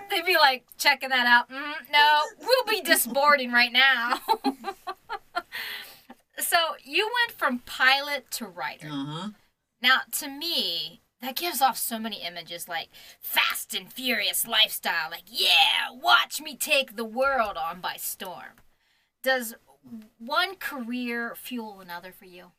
They'd 0.09 0.25
be 0.25 0.35
like 0.37 0.65
checking 0.77 1.09
that 1.09 1.25
out. 1.25 1.49
Mm, 1.49 1.73
no, 1.91 2.21
we'll 2.41 2.65
be 2.69 2.81
disboarding 2.81 3.51
right 3.51 3.71
now. 3.71 4.19
so 6.37 6.57
you 6.83 7.09
went 7.25 7.37
from 7.37 7.59
pilot 7.59 8.29
to 8.31 8.45
writer. 8.47 8.87
Uh 8.91 9.05
huh. 9.05 9.29
Now, 9.81 9.99
to 10.13 10.27
me, 10.29 11.01
that 11.21 11.35
gives 11.35 11.61
off 11.61 11.77
so 11.77 11.97
many 11.99 12.21
images 12.25 12.67
like 12.67 12.89
fast 13.19 13.73
and 13.73 13.91
furious 13.91 14.45
lifestyle, 14.47 15.09
like, 15.11 15.23
yeah, 15.27 15.89
watch 15.91 16.41
me 16.41 16.55
take 16.55 16.95
the 16.95 17.05
world 17.05 17.57
on 17.57 17.79
by 17.81 17.95
storm. 17.97 18.59
Does 19.23 19.55
one 20.19 20.55
career 20.55 21.35
fuel 21.35 21.81
another 21.81 22.11
for 22.11 22.25
you? 22.25 22.51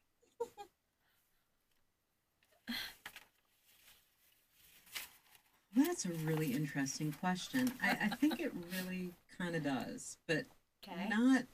That's 5.75 6.05
a 6.07 6.11
really 6.11 6.53
interesting 6.53 7.13
question. 7.13 7.73
I, 7.83 7.91
I 8.03 8.09
think 8.09 8.41
it 8.41 8.53
really 8.73 9.15
kind 9.39 9.55
of 9.55 9.63
does, 9.63 10.17
but 10.27 10.47
Okay. 10.87 11.09
not 11.09 11.45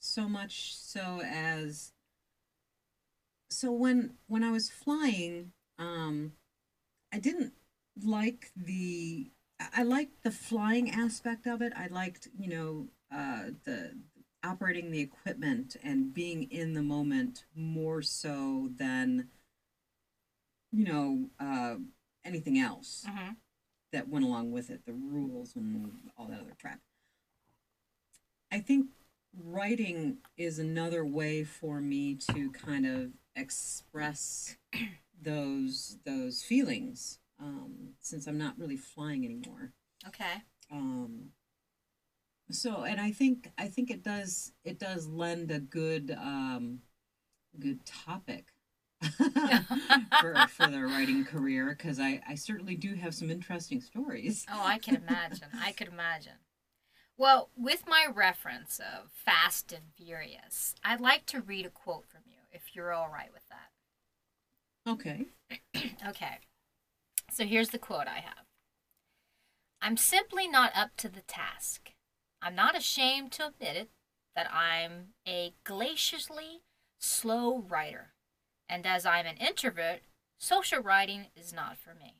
so 0.00 0.28
much 0.28 0.74
so 0.76 1.20
as 1.24 1.92
so 3.50 3.70
when 3.72 4.14
when 4.26 4.42
I 4.44 4.50
was 4.50 4.70
flying, 4.70 5.52
um, 5.78 6.32
I 7.12 7.18
didn't 7.18 7.54
like 8.02 8.52
the 8.56 9.30
I 9.60 9.68
I 9.78 9.82
liked 9.84 10.22
the 10.22 10.30
flying 10.30 10.90
aspect 10.90 11.46
of 11.46 11.62
it. 11.62 11.72
I 11.76 11.88
liked 11.88 12.28
you 12.38 12.48
know 12.48 12.88
uh, 13.12 13.50
the 13.64 13.96
operating 14.44 14.90
the 14.90 15.00
equipment 15.00 15.76
and 15.82 16.12
being 16.12 16.44
in 16.50 16.74
the 16.74 16.82
moment 16.82 17.44
more 17.54 18.02
so 18.02 18.70
than 18.76 19.28
you 20.72 20.84
know 20.84 21.28
uh, 21.40 21.76
anything 22.24 22.58
else 22.58 23.04
Mm-hmm. 23.08 23.32
that 23.92 24.08
went 24.08 24.24
along 24.24 24.52
with 24.52 24.70
it, 24.70 24.84
the 24.86 24.92
rules 24.92 25.54
and 25.56 25.92
all 26.16 26.26
that 26.26 26.40
other 26.40 26.56
crap. 26.60 26.80
I 28.50 28.60
think 28.60 28.86
writing 29.34 30.18
is 30.36 30.58
another 30.58 31.04
way 31.04 31.44
for 31.44 31.80
me 31.80 32.14
to 32.32 32.50
kind 32.50 32.86
of 32.86 33.10
express 33.36 34.56
those 35.22 35.98
those 36.04 36.42
feelings 36.42 37.18
um, 37.40 37.94
since 38.00 38.26
I'm 38.26 38.38
not 38.38 38.58
really 38.58 38.76
flying 38.76 39.24
anymore. 39.24 39.72
Okay. 40.06 40.42
Um, 40.70 41.30
so, 42.54 42.82
and 42.82 43.00
I 43.00 43.10
think 43.10 43.50
I 43.58 43.68
think 43.68 43.90
it 43.90 44.02
does 44.02 44.52
it 44.64 44.78
does 44.78 45.06
lend 45.06 45.50
a 45.50 45.60
good 45.60 46.16
um, 46.18 46.80
good 47.58 47.84
topic 47.84 48.46
for 50.20 50.46
for 50.48 50.66
the 50.68 50.82
writing 50.82 51.24
career 51.24 51.74
because 51.76 51.98
I 51.98 52.20
I 52.28 52.34
certainly 52.34 52.76
do 52.76 52.94
have 52.94 53.14
some 53.14 53.30
interesting 53.30 53.80
stories. 53.80 54.46
Oh, 54.50 54.62
I 54.64 54.78
can 54.78 54.96
imagine. 54.96 55.48
I 55.60 55.72
could 55.72 55.88
imagine. 55.88 56.38
Well, 57.18 57.50
with 57.56 57.84
my 57.86 58.06
reference 58.12 58.80
of 58.80 59.10
Fast 59.12 59.72
and 59.72 59.84
Furious, 59.96 60.74
I'd 60.82 61.00
like 61.00 61.26
to 61.26 61.40
read 61.40 61.66
a 61.66 61.70
quote 61.70 62.06
from 62.06 62.22
you, 62.26 62.38
if 62.50 62.74
you're 62.74 62.92
all 62.92 63.10
right 63.12 63.30
with 63.32 63.46
that. 63.50 63.70
Okay. 64.90 65.26
Okay. 66.06 66.38
So 67.30 67.44
here's 67.44 67.70
the 67.70 67.78
quote 67.78 68.08
I 68.08 68.18
have 68.18 68.44
I'm 69.80 69.96
simply 69.96 70.48
not 70.48 70.72
up 70.76 70.90
to 70.98 71.08
the 71.08 71.22
task. 71.22 71.92
I'm 72.42 72.54
not 72.54 72.76
ashamed 72.76 73.32
to 73.32 73.46
admit 73.46 73.76
it 73.76 73.90
that 74.34 74.52
I'm 74.52 75.14
a 75.26 75.54
glaciously 75.64 76.62
slow 76.98 77.60
writer. 77.60 78.12
And 78.68 78.86
as 78.86 79.06
I'm 79.06 79.26
an 79.26 79.36
introvert, 79.36 80.00
social 80.38 80.80
writing 80.80 81.26
is 81.36 81.52
not 81.52 81.76
for 81.76 81.94
me. 81.94 82.16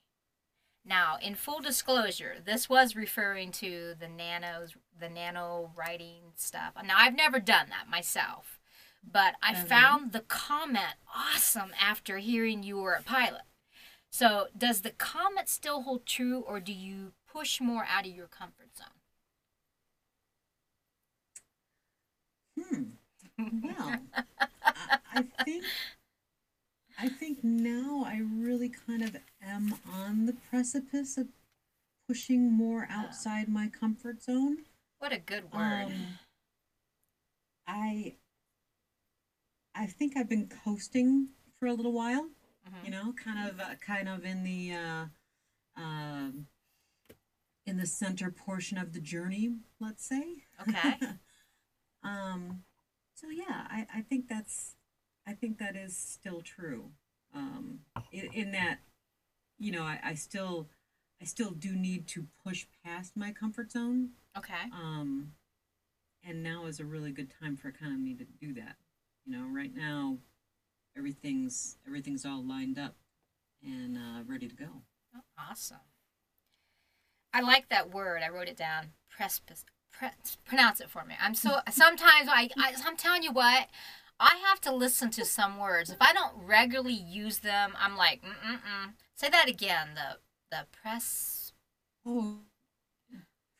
Now, 0.84 1.16
in 1.20 1.34
full 1.34 1.60
disclosure, 1.60 2.36
this 2.44 2.68
was 2.68 2.96
referring 2.96 3.52
to 3.52 3.94
the 3.98 4.08
nanos, 4.08 4.74
the 4.98 5.08
nano 5.08 5.72
writing 5.76 6.32
stuff. 6.34 6.74
Now, 6.84 6.96
I've 6.98 7.14
never 7.14 7.38
done 7.38 7.68
that 7.70 7.88
myself, 7.88 8.60
but 9.02 9.34
I 9.42 9.54
Mhm. 9.54 9.68
found 9.68 10.12
the 10.12 10.20
comment 10.22 10.96
awesome 11.14 11.72
after 11.78 12.18
hearing 12.18 12.62
you 12.62 12.78
were 12.78 12.94
a 12.94 13.02
pilot. 13.02 13.42
So, 14.10 14.48
does 14.56 14.82
the 14.82 14.90
comment 14.90 15.48
still 15.48 15.82
hold 15.82 16.04
true, 16.06 16.40
or 16.40 16.60
do 16.60 16.72
you 16.72 17.14
push 17.26 17.60
more 17.60 17.84
out 17.84 18.06
of 18.06 18.12
your 18.12 18.28
comfort 18.28 18.76
zone? 18.76 19.00
Hmm. 22.58 22.84
Well, 23.62 24.02
I, 24.64 24.98
I 25.12 25.24
think 25.52 25.64
I 26.98 27.08
think 27.08 27.42
now 27.42 28.04
I 28.06 28.20
really 28.22 28.68
kind 28.68 29.02
of 29.02 29.16
am 29.42 29.74
on 29.90 30.26
the 30.26 30.34
precipice 30.34 31.16
of 31.16 31.28
pushing 32.06 32.52
more 32.52 32.86
outside 32.90 33.48
my 33.48 33.68
comfort 33.68 34.22
zone. 34.22 34.58
What 34.98 35.12
a 35.12 35.18
good 35.18 35.52
word. 35.52 35.86
Um, 35.86 36.18
I 37.66 38.14
I 39.74 39.86
think 39.86 40.16
I've 40.16 40.28
been 40.28 40.50
coasting 40.64 41.28
for 41.58 41.66
a 41.66 41.72
little 41.72 41.92
while. 41.92 42.28
Mhm. 42.68 42.84
You 42.84 42.90
know, 42.90 43.12
kind 43.12 43.48
of 43.48 43.60
uh, 43.60 43.74
kind 43.76 44.08
of 44.08 44.24
in 44.24 44.44
the 44.44 44.72
uh, 44.74 45.06
um, 45.80 46.46
in 47.66 47.78
the 47.78 47.86
center 47.86 48.30
portion 48.30 48.78
of 48.78 48.92
the 48.92 49.00
journey, 49.00 49.56
let's 49.80 50.04
say. 50.04 50.44
Okay. 50.60 50.98
um, 52.02 52.64
so 53.14 53.28
yeah, 53.28 53.66
I, 53.70 53.86
I 53.94 54.02
think 54.02 54.28
that's 54.28 54.76
I 55.26 55.32
think 55.32 55.58
that 55.58 55.76
is 55.76 55.96
still 55.96 56.40
true. 56.40 56.90
Um, 57.34 57.80
in, 58.12 58.28
in 58.32 58.52
that, 58.52 58.78
you 59.58 59.72
know, 59.72 59.82
I, 59.82 59.98
I 60.02 60.14
still 60.14 60.68
I 61.20 61.24
still 61.24 61.50
do 61.50 61.76
need 61.76 62.08
to 62.08 62.26
push 62.44 62.66
past 62.84 63.16
my 63.16 63.30
comfort 63.30 63.70
zone. 63.70 64.10
Okay. 64.36 64.54
Um, 64.72 65.32
and 66.26 66.42
now 66.42 66.66
is 66.66 66.80
a 66.80 66.84
really 66.84 67.12
good 67.12 67.32
time 67.40 67.56
for 67.56 67.70
kind 67.70 67.92
of 67.92 68.00
me 68.00 68.14
to 68.14 68.24
do 68.24 68.52
that. 68.54 68.76
You 69.24 69.38
know, 69.38 69.46
right 69.48 69.74
now, 69.74 70.18
everything's 70.96 71.76
everything's 71.86 72.26
all 72.26 72.44
lined 72.44 72.78
up 72.78 72.96
and 73.62 73.96
uh, 73.96 74.24
ready 74.26 74.48
to 74.48 74.54
go. 74.54 74.82
Oh, 75.14 75.20
awesome. 75.38 75.78
I 77.32 77.40
like 77.40 77.68
that 77.68 77.94
word. 77.94 78.22
I 78.24 78.28
wrote 78.28 78.48
it 78.48 78.56
down. 78.56 78.90
Precipice. 79.08 79.64
Pre- 79.92 80.08
pronounce 80.44 80.80
it 80.80 80.90
for 80.90 81.04
me. 81.04 81.14
I'm 81.20 81.34
so 81.34 81.60
sometimes 81.70 82.28
I, 82.28 82.50
I 82.56 82.74
I'm 82.84 82.96
telling 82.96 83.22
you 83.22 83.32
what. 83.32 83.68
I 84.22 84.36
have 84.48 84.60
to 84.62 84.72
listen 84.74 85.10
to 85.10 85.24
some 85.24 85.58
words. 85.58 85.90
If 85.90 85.96
I 86.00 86.12
don't 86.12 86.32
regularly 86.46 86.92
use 86.94 87.38
them, 87.38 87.72
I'm 87.78 87.96
like, 87.96 88.22
mm 88.22 88.28
mm 88.28 88.54
mm. 88.54 88.92
Say 89.16 89.28
that 89.28 89.48
again. 89.48 89.88
The 89.94 90.18
the 90.50 90.66
press. 90.80 91.52
Oh, 92.06 92.36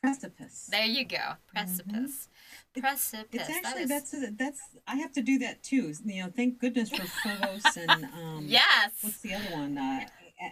precipice. 0.01 0.69
There 0.71 0.85
you 0.85 1.05
go. 1.05 1.33
Precipice. 1.53 2.29
It- 2.75 2.79
Precipice. 2.81 3.27
It's 3.33 3.49
actually 3.49 3.83
is- 3.83 3.89
that's 3.89 4.15
that's 4.37 4.61
I 4.87 4.95
have 4.95 5.11
to 5.13 5.21
do 5.21 5.37
that 5.39 5.61
too. 5.63 5.93
You 6.05 6.23
know, 6.23 6.31
thank 6.35 6.59
goodness 6.59 6.89
for 6.89 7.03
Forvo 7.03 7.77
and 7.77 8.05
um, 8.05 8.45
yes. 8.47 8.91
what's 9.01 9.19
the 9.19 9.33
other 9.35 9.51
one? 9.51 9.77
Uh, 9.77 10.05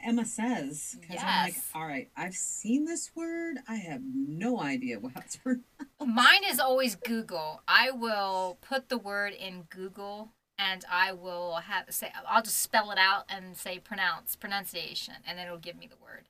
Emma 0.04 0.26
says 0.26 0.98
because 1.02 1.18
I'm 1.22 1.46
like, 1.46 1.54
Yes. 1.56 1.70
all 1.76 1.86
right, 1.86 2.10
I've 2.16 2.36
seen 2.36 2.86
this 2.86 3.12
word. 3.16 3.58
I 3.68 3.76
have 3.76 4.02
no 4.14 4.60
idea 4.62 5.00
what 5.00 5.14
it's 5.18 5.38
pronounced. 5.38 5.66
Mine 6.06 6.44
is 6.50 6.60
always 6.60 6.96
Google. 6.96 7.62
I 7.68 7.92
will 7.92 8.58
put 8.62 8.90
the 8.90 8.98
word 8.98 9.34
in 9.34 9.64
Google 9.70 10.30
and 10.58 10.84
I 10.92 11.12
will 11.14 11.56
have 11.56 11.86
say 11.90 12.12
I'll 12.28 12.44
just 12.44 12.60
spell 12.62 12.92
it 12.92 12.98
out 12.98 13.26
and 13.30 13.56
say 13.58 13.80
pronounce 13.80 14.36
pronunciation 14.36 15.16
and 15.28 15.38
then 15.38 15.48
it'll 15.48 15.58
give 15.60 15.78
me 15.78 15.88
the 15.88 15.98
word. 16.02 16.28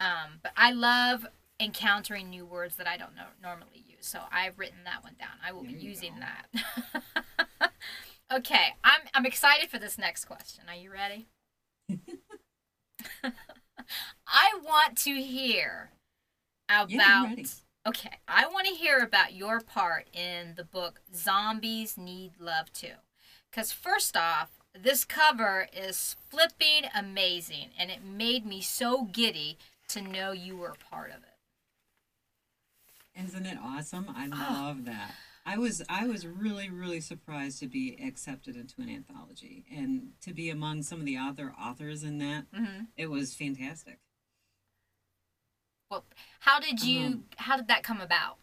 Um, 0.00 0.40
but 0.42 0.52
I 0.56 0.70
love 0.72 1.26
encountering 1.60 2.30
new 2.30 2.46
words 2.46 2.76
that 2.76 2.86
I 2.86 2.96
don't 2.96 3.16
know, 3.16 3.26
normally 3.42 3.82
use. 3.86 4.06
So 4.06 4.20
I've 4.30 4.58
written 4.58 4.84
that 4.84 5.02
one 5.02 5.14
down. 5.18 5.30
I 5.44 5.50
will 5.52 5.62
be 5.62 5.72
There 5.72 5.80
you 5.80 5.88
using 5.90 6.14
go. 6.14 6.20
that. 7.60 7.72
okay, 8.32 8.74
I'm 8.84 9.00
I'm 9.14 9.26
excited 9.26 9.68
for 9.70 9.78
this 9.78 9.98
next 9.98 10.26
question. 10.26 10.64
Are 10.68 10.76
you 10.76 10.92
ready? 10.92 11.26
I 14.26 14.58
want 14.64 14.96
to 14.98 15.14
hear 15.14 15.90
about 16.68 16.90
Yeah, 16.90 17.34
Okay, 17.86 18.18
I 18.26 18.46
want 18.48 18.66
to 18.66 18.74
hear 18.74 18.98
about 18.98 19.32
your 19.32 19.60
part 19.60 20.08
in 20.12 20.54
the 20.56 20.64
book 20.64 21.00
Zombies 21.14 21.96
Need 21.96 22.32
Love 22.38 22.70
Too. 22.72 22.96
Because, 23.50 23.72
first 23.72 24.14
off, 24.14 24.58
this 24.78 25.04
cover 25.04 25.68
is 25.72 26.16
flipping 26.28 26.90
amazing, 26.94 27.70
and 27.78 27.90
it 27.90 28.04
made 28.04 28.44
me 28.44 28.60
so 28.60 29.04
giddy 29.04 29.56
to 29.88 30.02
know 30.02 30.32
you 30.32 30.56
were 30.56 30.72
a 30.72 30.94
part 30.94 31.10
of 31.10 31.22
it. 31.22 33.24
Isn't 33.24 33.46
it 33.46 33.56
awesome? 33.62 34.06
I 34.14 34.28
ah. 34.30 34.64
love 34.66 34.84
that. 34.84 35.14
I 35.48 35.56
was 35.56 35.82
I 35.88 36.06
was 36.06 36.26
really 36.26 36.68
really 36.68 37.00
surprised 37.00 37.58
to 37.60 37.66
be 37.66 37.98
accepted 38.06 38.54
into 38.54 38.82
an 38.82 38.90
anthology 38.90 39.64
and 39.74 40.10
to 40.20 40.34
be 40.34 40.50
among 40.50 40.82
some 40.82 41.00
of 41.00 41.06
the 41.06 41.16
other 41.16 41.54
authors 41.58 42.02
in 42.04 42.18
that. 42.18 42.44
hmm 42.54 42.82
It 42.98 43.08
was 43.08 43.34
fantastic. 43.34 43.98
Well, 45.90 46.04
how 46.40 46.60
did 46.60 46.82
you? 46.82 47.00
Um, 47.06 47.24
how 47.38 47.56
did 47.56 47.68
that 47.68 47.82
come 47.82 48.02
about? 48.02 48.36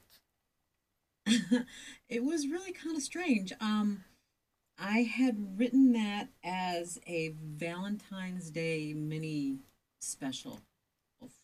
it 2.10 2.24
was 2.24 2.48
really 2.48 2.72
kind 2.72 2.96
of 2.98 3.04
strange. 3.04 3.54
Um, 3.62 4.04
I 4.80 5.02
had 5.04 5.60
written 5.60 5.94
that 5.94 6.30
as 6.44 7.00
a 7.06 7.36
Valentine's 7.40 8.50
Day 8.50 8.94
mini 8.96 9.60
special 10.00 10.62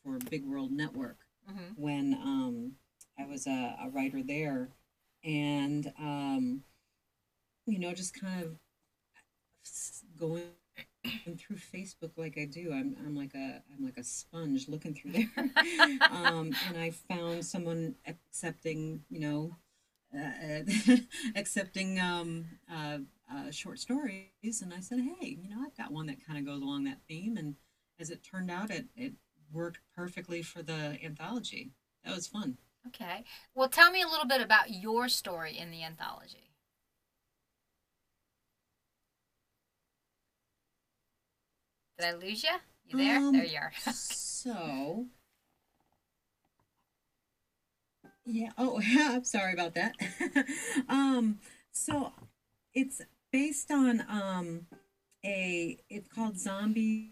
for 0.03 0.17
Big 0.17 0.43
World 0.43 0.71
Network 0.71 1.19
hmm 1.47 1.73
when 1.75 2.15
um, 2.15 2.71
I 3.19 3.25
was 3.25 3.45
a, 3.45 3.77
a 3.83 3.89
writer 3.89 4.23
there, 4.23 4.69
and 5.23 5.91
um, 5.99 6.63
you 7.65 7.79
know, 7.79 7.93
just 7.93 8.19
kind 8.19 8.43
of 8.43 8.57
going 10.19 10.43
through 11.37 11.57
Facebook 11.57 12.11
like 12.17 12.37
I 12.37 12.45
do. 12.45 12.71
I'm 12.73 12.95
I'm 13.05 13.15
like 13.15 13.33
a 13.35 13.61
I'm 13.75 13.83
like 13.83 13.97
a 13.97 14.03
sponge 14.03 14.67
looking 14.67 14.93
through 14.93 15.11
there, 15.11 15.29
um, 16.11 16.53
and 16.67 16.77
I 16.77 16.91
found 16.91 17.45
someone 17.45 17.95
accepting, 18.07 19.03
you 19.09 19.19
know, 19.19 19.55
uh, 20.17 20.95
accepting 21.35 21.99
um, 21.99 22.45
uh, 22.71 22.99
uh, 23.33 23.51
short 23.51 23.79
stories, 23.79 24.61
and 24.61 24.73
I 24.73 24.79
said, 24.79 24.99
hey, 24.99 25.37
you 25.41 25.49
know, 25.49 25.61
I've 25.65 25.77
got 25.77 25.91
one 25.91 26.07
that 26.07 26.25
kind 26.25 26.39
of 26.39 26.45
goes 26.45 26.61
along 26.61 26.85
that 26.85 26.99
theme, 27.07 27.37
and 27.37 27.55
as 27.99 28.09
it 28.09 28.23
turned 28.23 28.51
out, 28.51 28.71
it 28.71 28.85
it 28.95 29.13
worked 29.51 29.79
perfectly 29.95 30.41
for 30.41 30.61
the 30.61 30.97
anthology. 31.03 31.71
That 32.05 32.15
was 32.15 32.27
fun. 32.27 32.57
Okay. 32.87 33.23
Well, 33.55 33.69
tell 33.69 33.91
me 33.91 34.01
a 34.01 34.07
little 34.07 34.25
bit 34.27 34.41
about 34.41 34.71
your 34.71 35.07
story 35.07 35.57
in 35.57 35.71
the 35.71 35.83
anthology. 35.83 36.51
Did 41.99 42.07
I 42.07 42.13
lose 42.13 42.43
you? 42.43 42.49
You 42.87 42.97
there? 42.97 43.17
Um, 43.17 43.31
there 43.33 43.45
you 43.45 43.57
are. 43.59 43.71
so, 43.93 45.05
yeah. 48.25 48.49
Oh, 48.57 48.81
I'm 48.99 49.23
sorry 49.23 49.53
about 49.53 49.75
that. 49.75 49.95
um, 50.89 51.39
so 51.71 52.11
it's 52.73 53.01
based 53.31 53.71
on 53.71 54.03
um 54.09 54.65
a. 55.23 55.77
It's 55.89 56.07
called 56.09 56.39
Zombies 56.39 57.11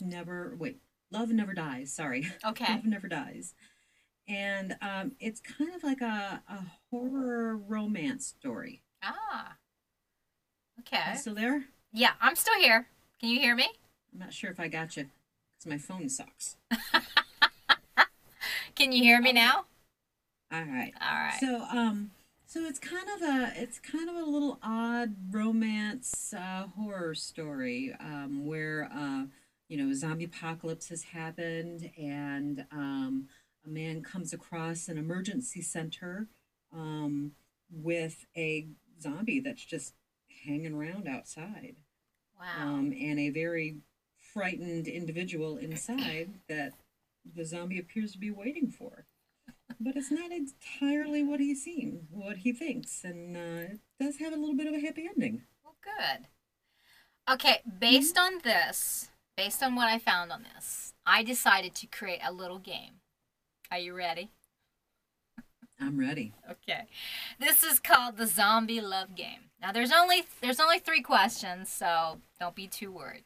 Never. 0.00 0.54
Wait, 0.58 0.80
Love 1.10 1.30
Never 1.30 1.54
Dies. 1.54 1.92
Sorry, 1.94 2.26
Okay. 2.44 2.74
Love 2.74 2.84
Never 2.84 3.08
Dies. 3.08 3.54
And 4.28 4.76
um, 4.82 5.12
it's 5.20 5.40
kind 5.40 5.74
of 5.74 5.84
like 5.84 6.00
a, 6.00 6.42
a 6.48 6.58
horror 6.90 7.56
romance 7.56 8.26
story. 8.26 8.82
Ah. 9.02 9.48
Are 9.48 9.56
Okay. 10.80 11.12
you 11.12 11.18
still 11.18 11.34
there? 11.34 11.64
Yeah, 11.92 12.12
I'm 12.20 12.36
still 12.36 12.58
here. 12.60 12.88
Can 13.20 13.30
you 13.30 13.40
hear 13.40 13.54
me? 13.54 13.68
I'm 14.12 14.18
not 14.18 14.32
sure 14.32 14.50
if 14.50 14.60
I 14.60 14.68
got 14.68 14.96
you 14.96 15.06
because 15.58 15.70
my 15.70 15.78
phone 15.78 16.08
sucks. 16.08 16.56
Can 18.74 18.92
you 18.92 19.02
hear 19.02 19.20
me 19.20 19.32
now? 19.32 19.64
All 20.52 20.62
right. 20.64 20.92
All 21.00 21.16
right. 21.16 21.36
So, 21.40 21.62
um, 21.72 22.10
so 22.46 22.64
it's 22.64 22.78
kind 22.78 23.06
of 23.16 23.22
a 23.22 23.52
it's 23.60 23.78
kind 23.78 24.08
of 24.08 24.16
a 24.16 24.24
little 24.24 24.58
odd 24.62 25.14
romance 25.30 26.32
uh, 26.36 26.66
horror 26.76 27.14
story 27.14 27.94
um, 27.98 28.46
where 28.46 28.88
uh, 28.94 29.24
you 29.68 29.76
know 29.76 29.92
zombie 29.94 30.24
apocalypse 30.24 30.88
has 30.90 31.02
happened 31.02 31.90
and 31.98 32.64
um, 32.70 33.26
a 33.66 33.68
man 33.68 34.02
comes 34.02 34.32
across 34.32 34.88
an 34.88 34.98
emergency 34.98 35.60
center 35.60 36.28
um, 36.72 37.32
with 37.70 38.26
a 38.36 38.68
zombie 39.00 39.40
that's 39.40 39.64
just 39.64 39.94
hanging 40.44 40.74
around 40.74 41.08
outside 41.08 41.76
wow. 42.38 42.68
um, 42.68 42.92
and 42.98 43.18
a 43.18 43.30
very 43.30 43.78
frightened 44.32 44.86
individual 44.86 45.56
inside 45.56 46.30
that 46.48 46.72
the 47.34 47.44
zombie 47.44 47.78
appears 47.78 48.12
to 48.12 48.18
be 48.18 48.30
waiting 48.30 48.70
for. 48.70 49.04
But 49.80 49.96
it's 49.96 50.12
not 50.12 50.30
entirely 50.30 51.22
what 51.24 51.40
he 51.40 51.54
seems, 51.54 52.04
what 52.10 52.38
he 52.38 52.52
thinks, 52.52 53.02
and 53.04 53.36
uh, 53.36 53.72
it 53.72 53.80
does 54.00 54.18
have 54.18 54.32
a 54.32 54.36
little 54.36 54.54
bit 54.54 54.68
of 54.68 54.74
a 54.74 54.80
happy 54.80 55.08
ending. 55.08 55.42
Well, 55.64 55.74
good. 55.82 56.28
Okay, 57.28 57.60
based 57.78 58.16
on 58.16 58.38
this, 58.44 59.10
based 59.36 59.62
on 59.62 59.74
what 59.74 59.88
I 59.88 59.98
found 59.98 60.30
on 60.30 60.46
this, 60.54 60.94
I 61.04 61.24
decided 61.24 61.74
to 61.74 61.86
create 61.86 62.20
a 62.24 62.32
little 62.32 62.58
game. 62.58 63.00
Are 63.70 63.78
you 63.78 63.94
ready? 63.94 64.30
I'm 65.80 65.98
ready. 65.98 66.32
Okay. 66.50 66.86
This 67.38 67.62
is 67.62 67.78
called 67.78 68.16
the 68.16 68.26
zombie 68.26 68.80
love 68.80 69.14
game. 69.14 69.50
Now 69.60 69.72
there's 69.72 69.92
only 69.92 70.24
there's 70.40 70.60
only 70.60 70.78
3 70.78 71.02
questions, 71.02 71.68
so 71.68 72.18
don't 72.38 72.54
be 72.54 72.66
too 72.66 72.90
worried. 72.90 73.24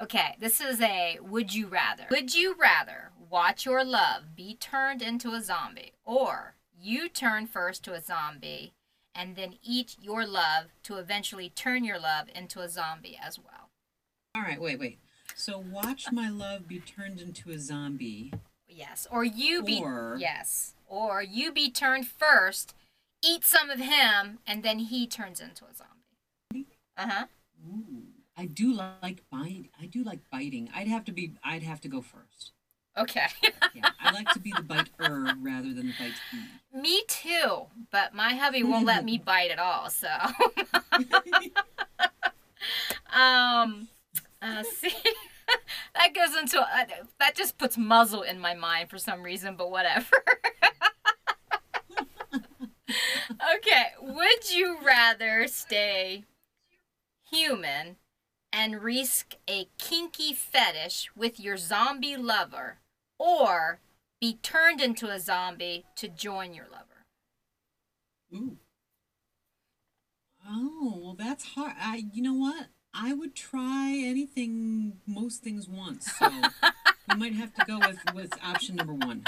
Okay, 0.00 0.36
this 0.40 0.60
is 0.60 0.80
a 0.80 1.18
would 1.20 1.54
you 1.54 1.68
rather. 1.68 2.06
Would 2.10 2.34
you 2.34 2.56
rather 2.58 3.10
watch 3.30 3.64
your 3.66 3.84
love 3.84 4.34
be 4.34 4.56
turned 4.56 5.00
into 5.00 5.30
a 5.30 5.40
zombie 5.40 5.92
or 6.04 6.54
you 6.76 7.08
turn 7.08 7.46
first 7.46 7.84
to 7.84 7.92
a 7.92 8.00
zombie 8.00 8.72
and 9.14 9.36
then 9.36 9.54
eat 9.62 9.96
your 10.00 10.26
love 10.26 10.66
to 10.82 10.96
eventually 10.96 11.50
turn 11.50 11.84
your 11.84 12.00
love 12.00 12.26
into 12.34 12.60
a 12.60 12.68
zombie 12.68 13.18
as 13.22 13.38
well? 13.38 13.70
All 14.34 14.42
right, 14.42 14.60
wait, 14.60 14.80
wait. 14.80 14.98
So 15.36 15.58
watch 15.58 16.10
my 16.10 16.28
love 16.28 16.66
be 16.66 16.80
turned 16.80 17.20
into 17.20 17.50
a 17.50 17.58
zombie. 17.58 18.32
Yes, 18.74 19.06
or 19.10 19.24
you 19.24 19.62
be 19.62 19.80
Or- 19.82 20.16
yes, 20.18 20.74
or 20.86 21.22
you 21.22 21.52
be 21.52 21.70
turned 21.70 22.06
first, 22.06 22.74
eat 23.24 23.44
some 23.44 23.70
of 23.70 23.78
him, 23.78 24.38
and 24.46 24.62
then 24.62 24.78
he 24.78 25.06
turns 25.06 25.40
into 25.40 25.64
a 25.64 25.74
zombie. 25.74 26.66
Uh 26.96 27.08
huh. 27.08 27.26
Ooh, 27.68 28.04
I 28.36 28.46
do 28.46 28.72
like 28.72 29.22
bite. 29.30 29.70
I 29.80 29.86
do 29.86 30.02
like 30.02 30.20
biting. 30.30 30.68
I'd 30.74 30.88
have 30.88 31.04
to 31.06 31.12
be. 31.12 31.34
I'd 31.44 31.62
have 31.62 31.80
to 31.82 31.88
go 31.88 32.02
first. 32.02 32.52
Okay. 32.96 33.26
Yeah, 33.74 33.88
I 33.98 34.12
like 34.12 34.28
to 34.34 34.38
be 34.38 34.52
the 34.54 34.62
biter 34.62 35.34
rather 35.40 35.72
than 35.72 35.86
the 35.86 35.92
bitee. 35.94 36.82
me 36.82 37.02
too, 37.08 37.68
but 37.90 38.12
my 38.12 38.34
hubby 38.34 38.62
won't 38.62 38.84
let 38.84 39.02
me 39.02 39.16
bite 39.16 39.50
at 39.50 39.58
all. 39.58 39.88
So, 39.88 40.08
um, 43.18 43.88
uh, 44.42 44.62
see, 44.62 44.92
that 45.94 46.14
goes 46.14 46.36
into 46.36 46.60
uh, 46.60 46.84
that 47.18 47.34
just 47.34 47.58
puts 47.58 47.76
muzzle 47.76 48.22
in 48.22 48.38
my 48.38 48.54
mind 48.54 48.90
for 48.90 48.98
some 48.98 49.22
reason, 49.22 49.56
but 49.56 49.70
whatever. 49.70 50.06
okay, 53.56 53.92
would 54.00 54.50
you 54.52 54.78
rather 54.84 55.46
stay 55.46 56.24
human 57.30 57.96
and 58.52 58.82
risk 58.82 59.36
a 59.48 59.68
kinky 59.78 60.34
fetish 60.34 61.10
with 61.16 61.40
your 61.40 61.56
zombie 61.56 62.16
lover, 62.16 62.78
or 63.18 63.80
be 64.20 64.34
turned 64.42 64.80
into 64.80 65.08
a 65.08 65.18
zombie 65.18 65.86
to 65.96 66.08
join 66.08 66.52
your 66.54 66.66
lover? 66.70 67.04
Ooh. 68.34 68.58
Oh, 70.46 71.00
well, 71.02 71.14
that's 71.14 71.44
hard. 71.44 71.74
I, 71.80 72.02
you 72.12 72.22
know 72.22 72.34
what? 72.34 72.68
I 72.94 73.14
would 73.14 73.34
try 73.34 73.98
anything, 74.04 75.00
most 75.06 75.42
things 75.42 75.68
once. 75.68 76.12
So 76.18 76.28
we 77.08 77.16
might 77.16 77.34
have 77.34 77.54
to 77.54 77.64
go 77.64 77.78
with 77.78 77.98
with 78.14 78.32
option 78.44 78.76
number 78.76 78.92
one. 78.92 79.24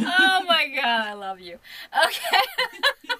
oh 0.00 0.44
my 0.46 0.68
god, 0.74 1.06
I 1.06 1.12
love 1.14 1.40
you. 1.40 1.58
Okay. 2.06 3.14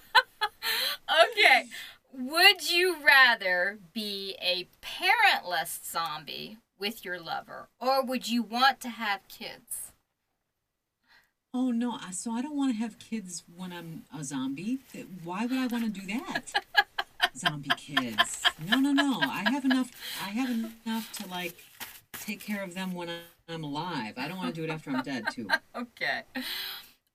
okay. 1.31 1.66
Would 2.12 2.70
you 2.70 2.96
rather 3.05 3.79
be 3.94 4.37
a 4.42 4.68
parentless 4.83 5.79
zombie 5.85 6.59
with 6.79 7.05
your 7.05 7.20
lover, 7.20 7.68
or 7.81 8.05
would 8.05 8.29
you 8.29 8.42
want 8.42 8.81
to 8.81 8.88
have 8.90 9.20
kids? 9.29 9.91
Oh 11.55 11.71
no! 11.71 11.99
So 12.12 12.33
I 12.33 12.41
don't 12.43 12.57
want 12.57 12.73
to 12.73 12.79
have 12.79 12.99
kids 12.99 13.43
when 13.57 13.73
I'm 13.73 14.05
a 14.17 14.25
zombie. 14.25 14.79
Why 15.23 15.47
would 15.47 15.59
I 15.59 15.67
want 15.67 15.85
to 15.95 16.01
do 16.01 16.07
that? 16.07 16.53
zombie 17.37 17.71
kids? 17.77 18.43
No, 18.69 18.79
no, 18.79 18.93
no! 18.93 19.21
I 19.23 19.51
have 19.51 19.65
enough. 19.65 19.91
I 20.25 20.31
have 20.31 20.51
enough 20.51 21.12
to 21.19 21.29
like 21.29 21.57
take 22.12 22.41
care 22.41 22.62
of 22.62 22.75
them 22.75 22.93
when 22.95 23.11
I'm 23.49 23.65
alive. 23.65 24.15
I 24.17 24.29
don't 24.29 24.38
want 24.38 24.55
to 24.55 24.61
do 24.61 24.65
it 24.65 24.71
after 24.71 24.91
I'm 24.91 25.03
dead 25.03 25.25
too. 25.31 25.49
Okay. 25.75 26.23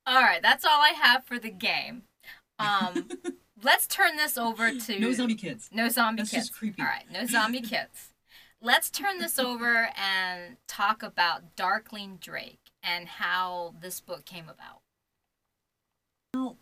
All 0.06 0.22
right, 0.22 0.42
that's 0.42 0.64
all 0.66 0.80
I 0.82 0.94
have 1.02 1.26
for 1.26 1.38
the 1.38 1.50
game. 1.50 2.04
Um, 2.60 3.08
let's 3.64 3.86
turn 3.88 4.18
this 4.18 4.38
over 4.38 4.72
to 4.72 5.00
No 5.00 5.12
zombie 5.12 5.36
kids. 5.36 5.70
No 5.72 5.90
zombie 5.90 6.22
That's 6.22 6.32
kids. 6.32 6.48
just 6.48 6.58
creepy. 6.58 6.82
All 6.82 6.88
right, 6.88 7.04
no 7.12 7.26
zombie 7.26 7.62
kids. 7.76 8.10
Let's 8.62 8.90
turn 8.90 9.20
this 9.20 9.38
over 9.38 9.90
and 9.96 10.58
talk 10.68 11.04
about 11.04 11.56
Darkling 11.56 12.18
Drake 12.22 12.67
and 12.84 13.08
how 13.08 13.76
this 13.82 14.00
book 14.00 14.26
came 14.26 14.50
about. 14.50 14.82
Well, 16.34 16.58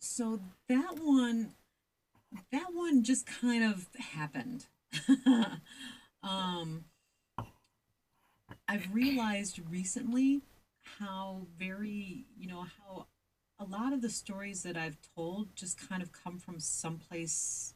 so 0.00 0.40
that 0.68 0.96
one, 1.00 1.54
that 2.52 2.68
one 2.72 3.02
just 3.02 3.26
kind 3.26 3.64
of 3.64 3.88
happened. 3.98 4.66
um, 6.22 6.84
I've 8.68 8.92
realized 8.92 9.60
recently 9.70 10.42
how 10.98 11.42
very, 11.58 12.24
you 12.36 12.48
know, 12.48 12.66
how 12.78 13.06
a 13.58 13.64
lot 13.64 13.92
of 13.92 14.02
the 14.02 14.10
stories 14.10 14.62
that 14.62 14.76
I've 14.76 14.98
told 15.14 15.54
just 15.56 15.88
kind 15.88 16.02
of 16.02 16.12
come 16.12 16.38
from 16.38 16.60
someplace, 16.60 17.74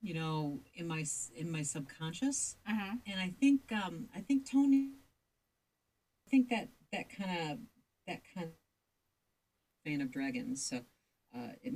you 0.00 0.14
know, 0.14 0.60
in 0.74 0.86
my 0.86 1.04
in 1.36 1.50
my 1.50 1.62
subconscious. 1.62 2.56
Mm-hmm. 2.68 2.96
And 3.10 3.20
I 3.20 3.32
think 3.38 3.60
um 3.72 4.08
I 4.14 4.20
think 4.20 4.50
Tony 4.50 4.90
I 6.26 6.30
think 6.30 6.48
that 6.48 6.68
that 6.94 7.08
kind 7.10 7.52
of 7.52 7.58
that 8.06 8.20
kind 8.34 8.46
of 8.46 8.52
fan 9.84 10.00
of 10.00 10.10
dragons. 10.12 10.64
So 10.64 10.78
uh, 11.34 11.52
it 11.62 11.74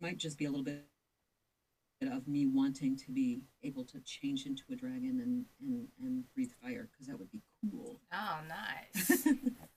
might 0.00 0.18
just 0.18 0.36
be 0.38 0.46
a 0.46 0.50
little 0.50 0.64
bit 0.64 0.84
of 2.02 2.26
me 2.28 2.46
wanting 2.46 2.96
to 2.96 3.10
be 3.10 3.40
able 3.62 3.84
to 3.84 4.00
change 4.00 4.46
into 4.46 4.62
a 4.72 4.76
dragon 4.76 5.20
and 5.20 5.44
and, 5.60 5.88
and 6.00 6.24
breathe 6.34 6.50
fire 6.62 6.88
because 6.90 7.06
that 7.06 7.18
would 7.18 7.30
be 7.30 7.42
cool. 7.70 8.00
Oh, 8.12 8.38
nice. 8.48 9.26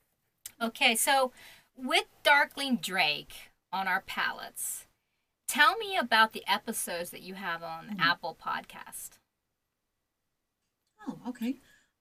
okay, 0.61 0.95
so 0.95 1.31
with 1.75 2.05
Darkling 2.23 2.77
Drake 2.77 3.51
on 3.71 3.87
our 3.87 4.01
palettes, 4.05 4.85
tell 5.47 5.77
me 5.77 5.95
about 5.97 6.33
the 6.33 6.43
episodes 6.47 7.11
that 7.11 7.21
you 7.21 7.35
have 7.35 7.61
on 7.63 7.89
Mhm. 7.89 7.99
Apple 7.99 8.37
Podcast. 8.43 9.19
Oh, 11.07 11.19
okay. 11.29 11.55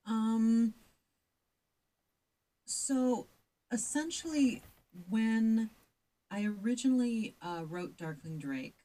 Um, 0.05 0.75
so 2.71 3.27
essentially, 3.73 4.63
when 5.09 5.71
I 6.31 6.45
originally 6.45 7.35
uh, 7.43 7.63
wrote 7.67 7.97
Darkling 7.97 8.39
Drake, 8.39 8.77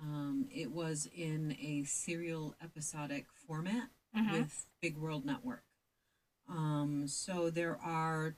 um, 0.00 0.46
it 0.50 0.70
was 0.72 1.08
in 1.14 1.56
a 1.60 1.84
serial 1.84 2.54
episodic 2.62 3.26
format 3.46 3.90
Mhm. 4.16 4.32
with 4.32 4.66
Big 4.80 4.96
World 4.96 5.24
Network. 5.24 5.64
Um, 6.48 7.06
so 7.08 7.50
there 7.50 7.76
are 7.80 8.36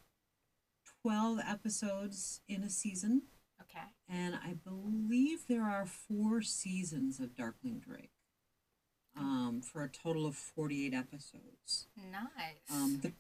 12 1.03 1.39
episodes 1.41 2.41
in 2.49 2.63
a 2.63 2.71
season, 2.71 3.23
Okay. 3.61 3.85
and 4.09 4.35
I 4.37 4.55
believe 4.55 5.47
there 5.47 5.65
are 5.65 5.87
four 5.87 6.43
seasons 6.43 7.21
of 7.21 7.35
Darkling 7.35 7.79
Drake 7.81 8.13
um, 9.15 9.63
for 9.63 9.83
a 9.83 9.89
total 9.89 10.27
of 10.27 10.37
48 10.37 10.93
episodes. 10.93 11.89
Nice. 11.97 12.71
Um, 12.71 12.99
the, 12.99 13.13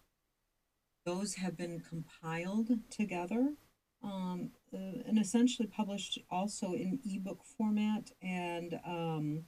those 1.06 1.34
have 1.36 1.56
been 1.56 1.80
compiled 1.80 2.68
together 2.90 3.54
um, 4.02 4.50
uh, 4.74 4.76
and 5.06 5.18
essentially 5.18 5.66
published 5.68 6.18
also 6.30 6.72
in 6.72 6.98
ebook 7.06 7.44
format 7.56 8.10
and 8.20 8.78
um, 8.84 9.44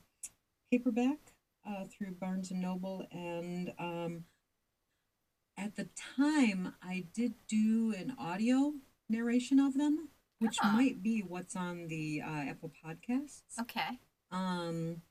paperback 0.71 1.19
uh, 1.69 1.85
through 1.85 2.13
Barnes 2.13 2.51
and 2.51 2.63
Noble. 2.63 3.07
And 3.13 3.73
um, 3.79 4.25
at 5.59 5.75
the 5.77 5.89
time, 6.17 6.75
I 6.83 7.07
did 7.13 7.35
do 7.49 7.93
an 7.99 8.15
audio 8.19 8.75
narration 9.09 9.59
of 9.59 9.75
them, 9.77 10.09
which 10.39 10.57
Ah. 10.63 10.73
might 10.73 11.03
be 11.03 11.21
what's 11.21 11.57
on 11.57 11.89
the 11.89 12.23
uh, 12.25 12.31
Apple 12.51 12.73
Podcasts. 12.85 13.43
okay. 13.61 13.99
Um, 14.31 15.03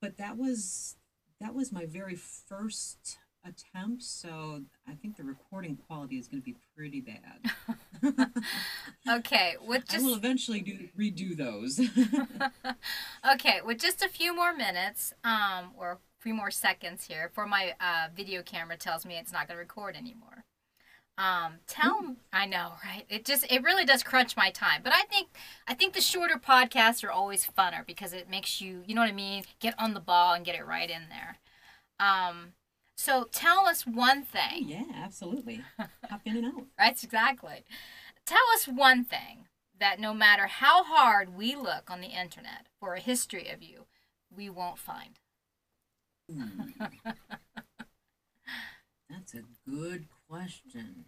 but 0.00 0.16
that 0.18 0.36
was 0.36 0.96
that 1.40 1.54
was 1.54 1.70
my 1.72 1.86
very 1.86 2.16
first 2.16 3.18
attempt, 3.44 4.02
so 4.02 4.62
I 4.88 4.94
think 4.94 5.16
the 5.16 5.24
recording 5.24 5.76
quality 5.86 6.16
is 6.16 6.28
going 6.28 6.42
to 6.42 6.44
be 6.44 6.56
pretty 6.76 7.00
bad. 7.00 7.50
Okay, 9.08 9.56
with 9.66 9.84
I 9.90 9.92
just 9.92 10.04
will 10.04 10.14
eventually 10.14 10.60
do 10.60 10.88
redo 10.98 11.36
those. 11.36 11.78
okay, 13.34 13.60
with 13.64 13.78
just 13.78 14.02
a 14.02 14.08
few 14.08 14.34
more 14.34 14.54
minutes, 14.54 15.12
um, 15.22 15.72
or 15.76 15.92
a 15.92 15.98
few 16.20 16.32
more 16.32 16.50
seconds 16.50 17.06
here, 17.06 17.30
for 17.34 17.46
my 17.46 17.74
uh, 17.80 18.08
video 18.14 18.42
camera 18.42 18.76
tells 18.76 19.04
me 19.04 19.16
it's 19.16 19.32
not 19.32 19.46
going 19.46 19.56
to 19.56 19.60
record 19.60 19.94
anymore. 19.94 20.44
Um, 21.16 21.56
tell 21.66 22.16
I 22.32 22.46
know, 22.46 22.72
right? 22.84 23.04
It 23.08 23.24
just 23.24 23.50
it 23.50 23.62
really 23.62 23.84
does 23.84 24.02
crunch 24.02 24.36
my 24.36 24.50
time. 24.50 24.80
But 24.82 24.92
I 24.94 25.02
think 25.02 25.28
I 25.68 25.74
think 25.74 25.94
the 25.94 26.00
shorter 26.00 26.36
podcasts 26.36 27.04
are 27.04 27.10
always 27.10 27.46
funner 27.46 27.86
because 27.86 28.12
it 28.12 28.28
makes 28.28 28.60
you, 28.60 28.82
you 28.86 28.94
know 28.94 29.02
what 29.02 29.10
I 29.10 29.14
mean, 29.14 29.44
get 29.60 29.74
on 29.78 29.94
the 29.94 30.00
ball 30.00 30.34
and 30.34 30.44
get 30.44 30.56
it 30.56 30.66
right 30.66 30.90
in 30.90 31.02
there. 31.10 31.38
Um, 32.00 32.54
so 32.96 33.28
tell 33.32 33.66
us 33.66 33.86
one 33.86 34.22
thing. 34.22 34.68
yeah, 34.68 34.84
absolutely. 34.94 35.62
Hop 35.78 36.20
in 36.24 36.36
and 36.36 36.46
out. 36.46 36.66
That's 36.78 37.04
exactly. 37.04 37.64
Tell 38.24 38.44
us 38.54 38.66
one 38.66 39.04
thing 39.04 39.46
that 39.78 40.00
no 40.00 40.14
matter 40.14 40.46
how 40.46 40.84
hard 40.84 41.36
we 41.36 41.54
look 41.56 41.90
on 41.90 42.00
the 42.00 42.08
internet 42.08 42.66
for 42.78 42.94
a 42.94 43.00
history 43.00 43.48
of 43.50 43.62
you, 43.62 43.86
we 44.34 44.48
won't 44.48 44.78
find. 44.78 45.18
Hmm. 46.30 46.70
That's 49.10 49.34
a 49.34 49.42
good 49.68 50.06
question. 50.28 51.04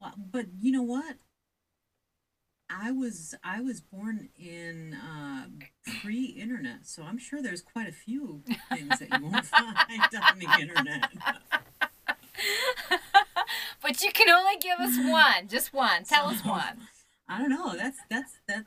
Well, 0.00 0.14
but 0.16 0.46
you 0.58 0.72
know 0.72 0.82
what? 0.82 1.16
I 2.78 2.90
was 2.90 3.34
I 3.42 3.60
was 3.60 3.80
born 3.80 4.28
in 4.38 4.94
uh, 4.94 5.46
pre-internet, 6.00 6.86
so 6.86 7.02
I'm 7.02 7.18
sure 7.18 7.40
there's 7.40 7.62
quite 7.62 7.88
a 7.88 7.92
few 7.92 8.42
things 8.70 8.98
that 8.98 9.08
you 9.10 9.24
won't 9.24 9.46
find 9.46 9.70
on 9.88 10.38
the 10.38 10.48
internet. 10.60 11.10
but 13.82 14.02
you 14.02 14.12
can 14.12 14.28
only 14.30 14.58
give 14.60 14.78
us 14.78 14.96
one, 14.98 15.48
just 15.48 15.72
one. 15.72 16.04
Tell 16.04 16.26
us 16.26 16.44
one. 16.44 16.88
I 17.28 17.38
don't 17.38 17.50
know. 17.50 17.74
That's 17.76 17.98
that's 18.10 18.32
that. 18.48 18.66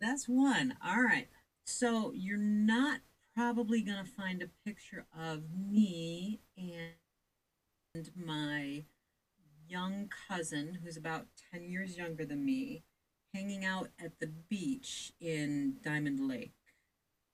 That's 0.00 0.28
one. 0.28 0.76
All 0.84 1.02
right. 1.02 1.28
So 1.64 2.12
you're 2.14 2.38
not 2.38 3.00
probably 3.34 3.80
gonna 3.82 4.04
find 4.04 4.42
a 4.42 4.48
picture 4.64 5.06
of 5.18 5.42
me 5.68 6.40
and 6.56 8.10
my 8.14 8.84
young 9.68 10.10
cousin, 10.28 10.78
who's 10.82 10.96
about 10.96 11.26
ten 11.52 11.68
years 11.68 11.96
younger 11.96 12.24
than 12.24 12.44
me, 12.44 12.82
hanging 13.32 13.64
out 13.64 13.88
at 14.02 14.18
the 14.20 14.26
beach 14.26 15.12
in 15.20 15.76
Diamond 15.82 16.26
Lake 16.26 16.52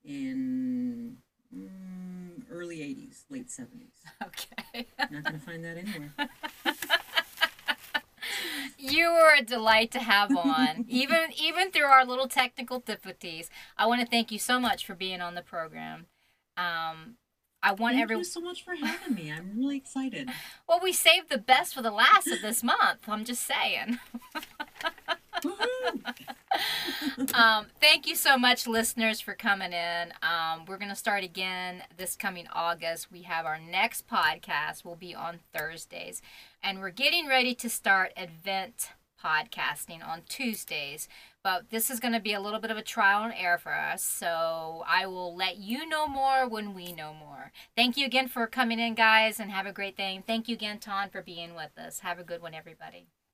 in 0.05 1.19
mm, 1.55 2.43
early 2.51 2.79
'80s, 2.79 3.25
late 3.29 3.49
'70s. 3.49 4.01
Okay. 4.27 4.87
Not 5.11 5.25
gonna 5.25 5.39
find 5.39 5.65
that 5.65 5.77
anywhere. 5.77 6.13
You 8.81 9.13
were 9.13 9.35
a 9.39 9.43
delight 9.43 9.91
to 9.93 9.99
have 9.99 10.35
on, 10.35 10.87
even 10.89 11.29
even 11.37 11.71
through 11.71 11.85
our 11.85 12.05
little 12.05 12.29
technical 12.29 12.81
difficulties. 12.81 13.51
I 13.77 13.87
want 13.87 14.01
to 14.01 14.07
thank 14.07 14.33
you 14.33 14.39
so 14.39 14.59
much 14.59 14.87
for 14.87 14.95
being 14.95 15.21
on 15.21 15.35
the 15.35 15.43
program. 15.43 16.07
Um, 16.57 17.17
I 17.63 17.73
want 17.73 17.95
Thank 17.95 18.03
everyone. 18.05 18.21
you 18.21 18.31
so 18.31 18.41
much 18.41 18.65
for 18.65 18.75
having 18.75 19.15
me. 19.15 19.31
I'm 19.31 19.53
really 19.57 19.77
excited. 19.77 20.31
Well, 20.69 20.81
we 20.83 20.93
saved 20.93 21.31
the 21.31 21.39
best 21.39 21.75
for 21.75 21.83
the 21.83 21.91
last 21.91 22.29
of 22.29 22.43
this 22.43 22.63
month. 22.63 23.09
I'm 23.09 23.25
just 23.25 23.43
saying. 23.43 23.99
Um, 27.35 27.67
thank 27.81 28.07
you 28.07 28.17
so 28.17 28.37
much, 28.37 28.67
listeners, 28.67 29.21
for 29.21 29.35
coming 29.35 29.73
in. 29.73 30.13
Um, 30.23 30.65
we're 30.67 30.77
going 30.79 30.91
to 30.91 30.97
start 30.97 31.23
again 31.23 31.83
this 31.97 32.17
coming 32.17 32.47
August. 32.53 33.11
We 33.11 33.23
have 33.23 33.47
our 33.47 33.59
next 33.59 34.09
podcast 34.09 34.85
will 34.85 34.97
be 34.97 35.15
on 35.15 35.39
Thursdays, 35.55 36.21
and 36.63 36.81
we're 36.81 36.91
getting 36.91 37.27
ready 37.29 37.55
to 37.55 37.71
start 37.71 38.13
Advent 38.17 38.91
podcasting 39.23 40.07
on 40.07 40.23
Tuesdays. 40.29 41.09
But 41.43 41.71
this 41.71 41.91
is 41.91 42.01
going 42.01 42.13
to 42.13 42.21
be 42.21 42.35
a 42.35 42.41
little 42.41 42.61
bit 42.61 42.71
of 42.71 42.77
a 42.77 42.83
trial 42.83 43.25
and 43.25 43.33
error 43.35 43.57
for 43.57 43.73
us, 43.73 44.05
so 44.05 44.85
I 44.87 45.07
will 45.07 45.35
let 45.35 45.57
you 45.57 45.89
know 45.89 46.07
more 46.07 46.47
when 46.47 46.75
we 46.75 46.93
know 46.93 47.15
more. 47.15 47.51
Thank 47.75 47.97
you 47.97 48.05
again 48.05 48.29
for 48.29 48.47
coming 48.47 48.79
in, 48.79 48.95
guys, 48.95 49.41
and 49.41 49.51
have 49.51 49.65
a 49.65 49.73
great 49.73 49.97
day. 49.97 50.23
Thank 50.27 50.49
you 50.49 50.55
again, 50.55 50.79
Tawn, 50.79 51.09
for 51.09 51.23
being 51.23 51.55
with 51.55 51.79
us. 51.79 52.01
Have 52.01 52.19
a 52.19 52.25
good 52.25 52.43
one, 52.43 52.53
everybody. 52.53 53.07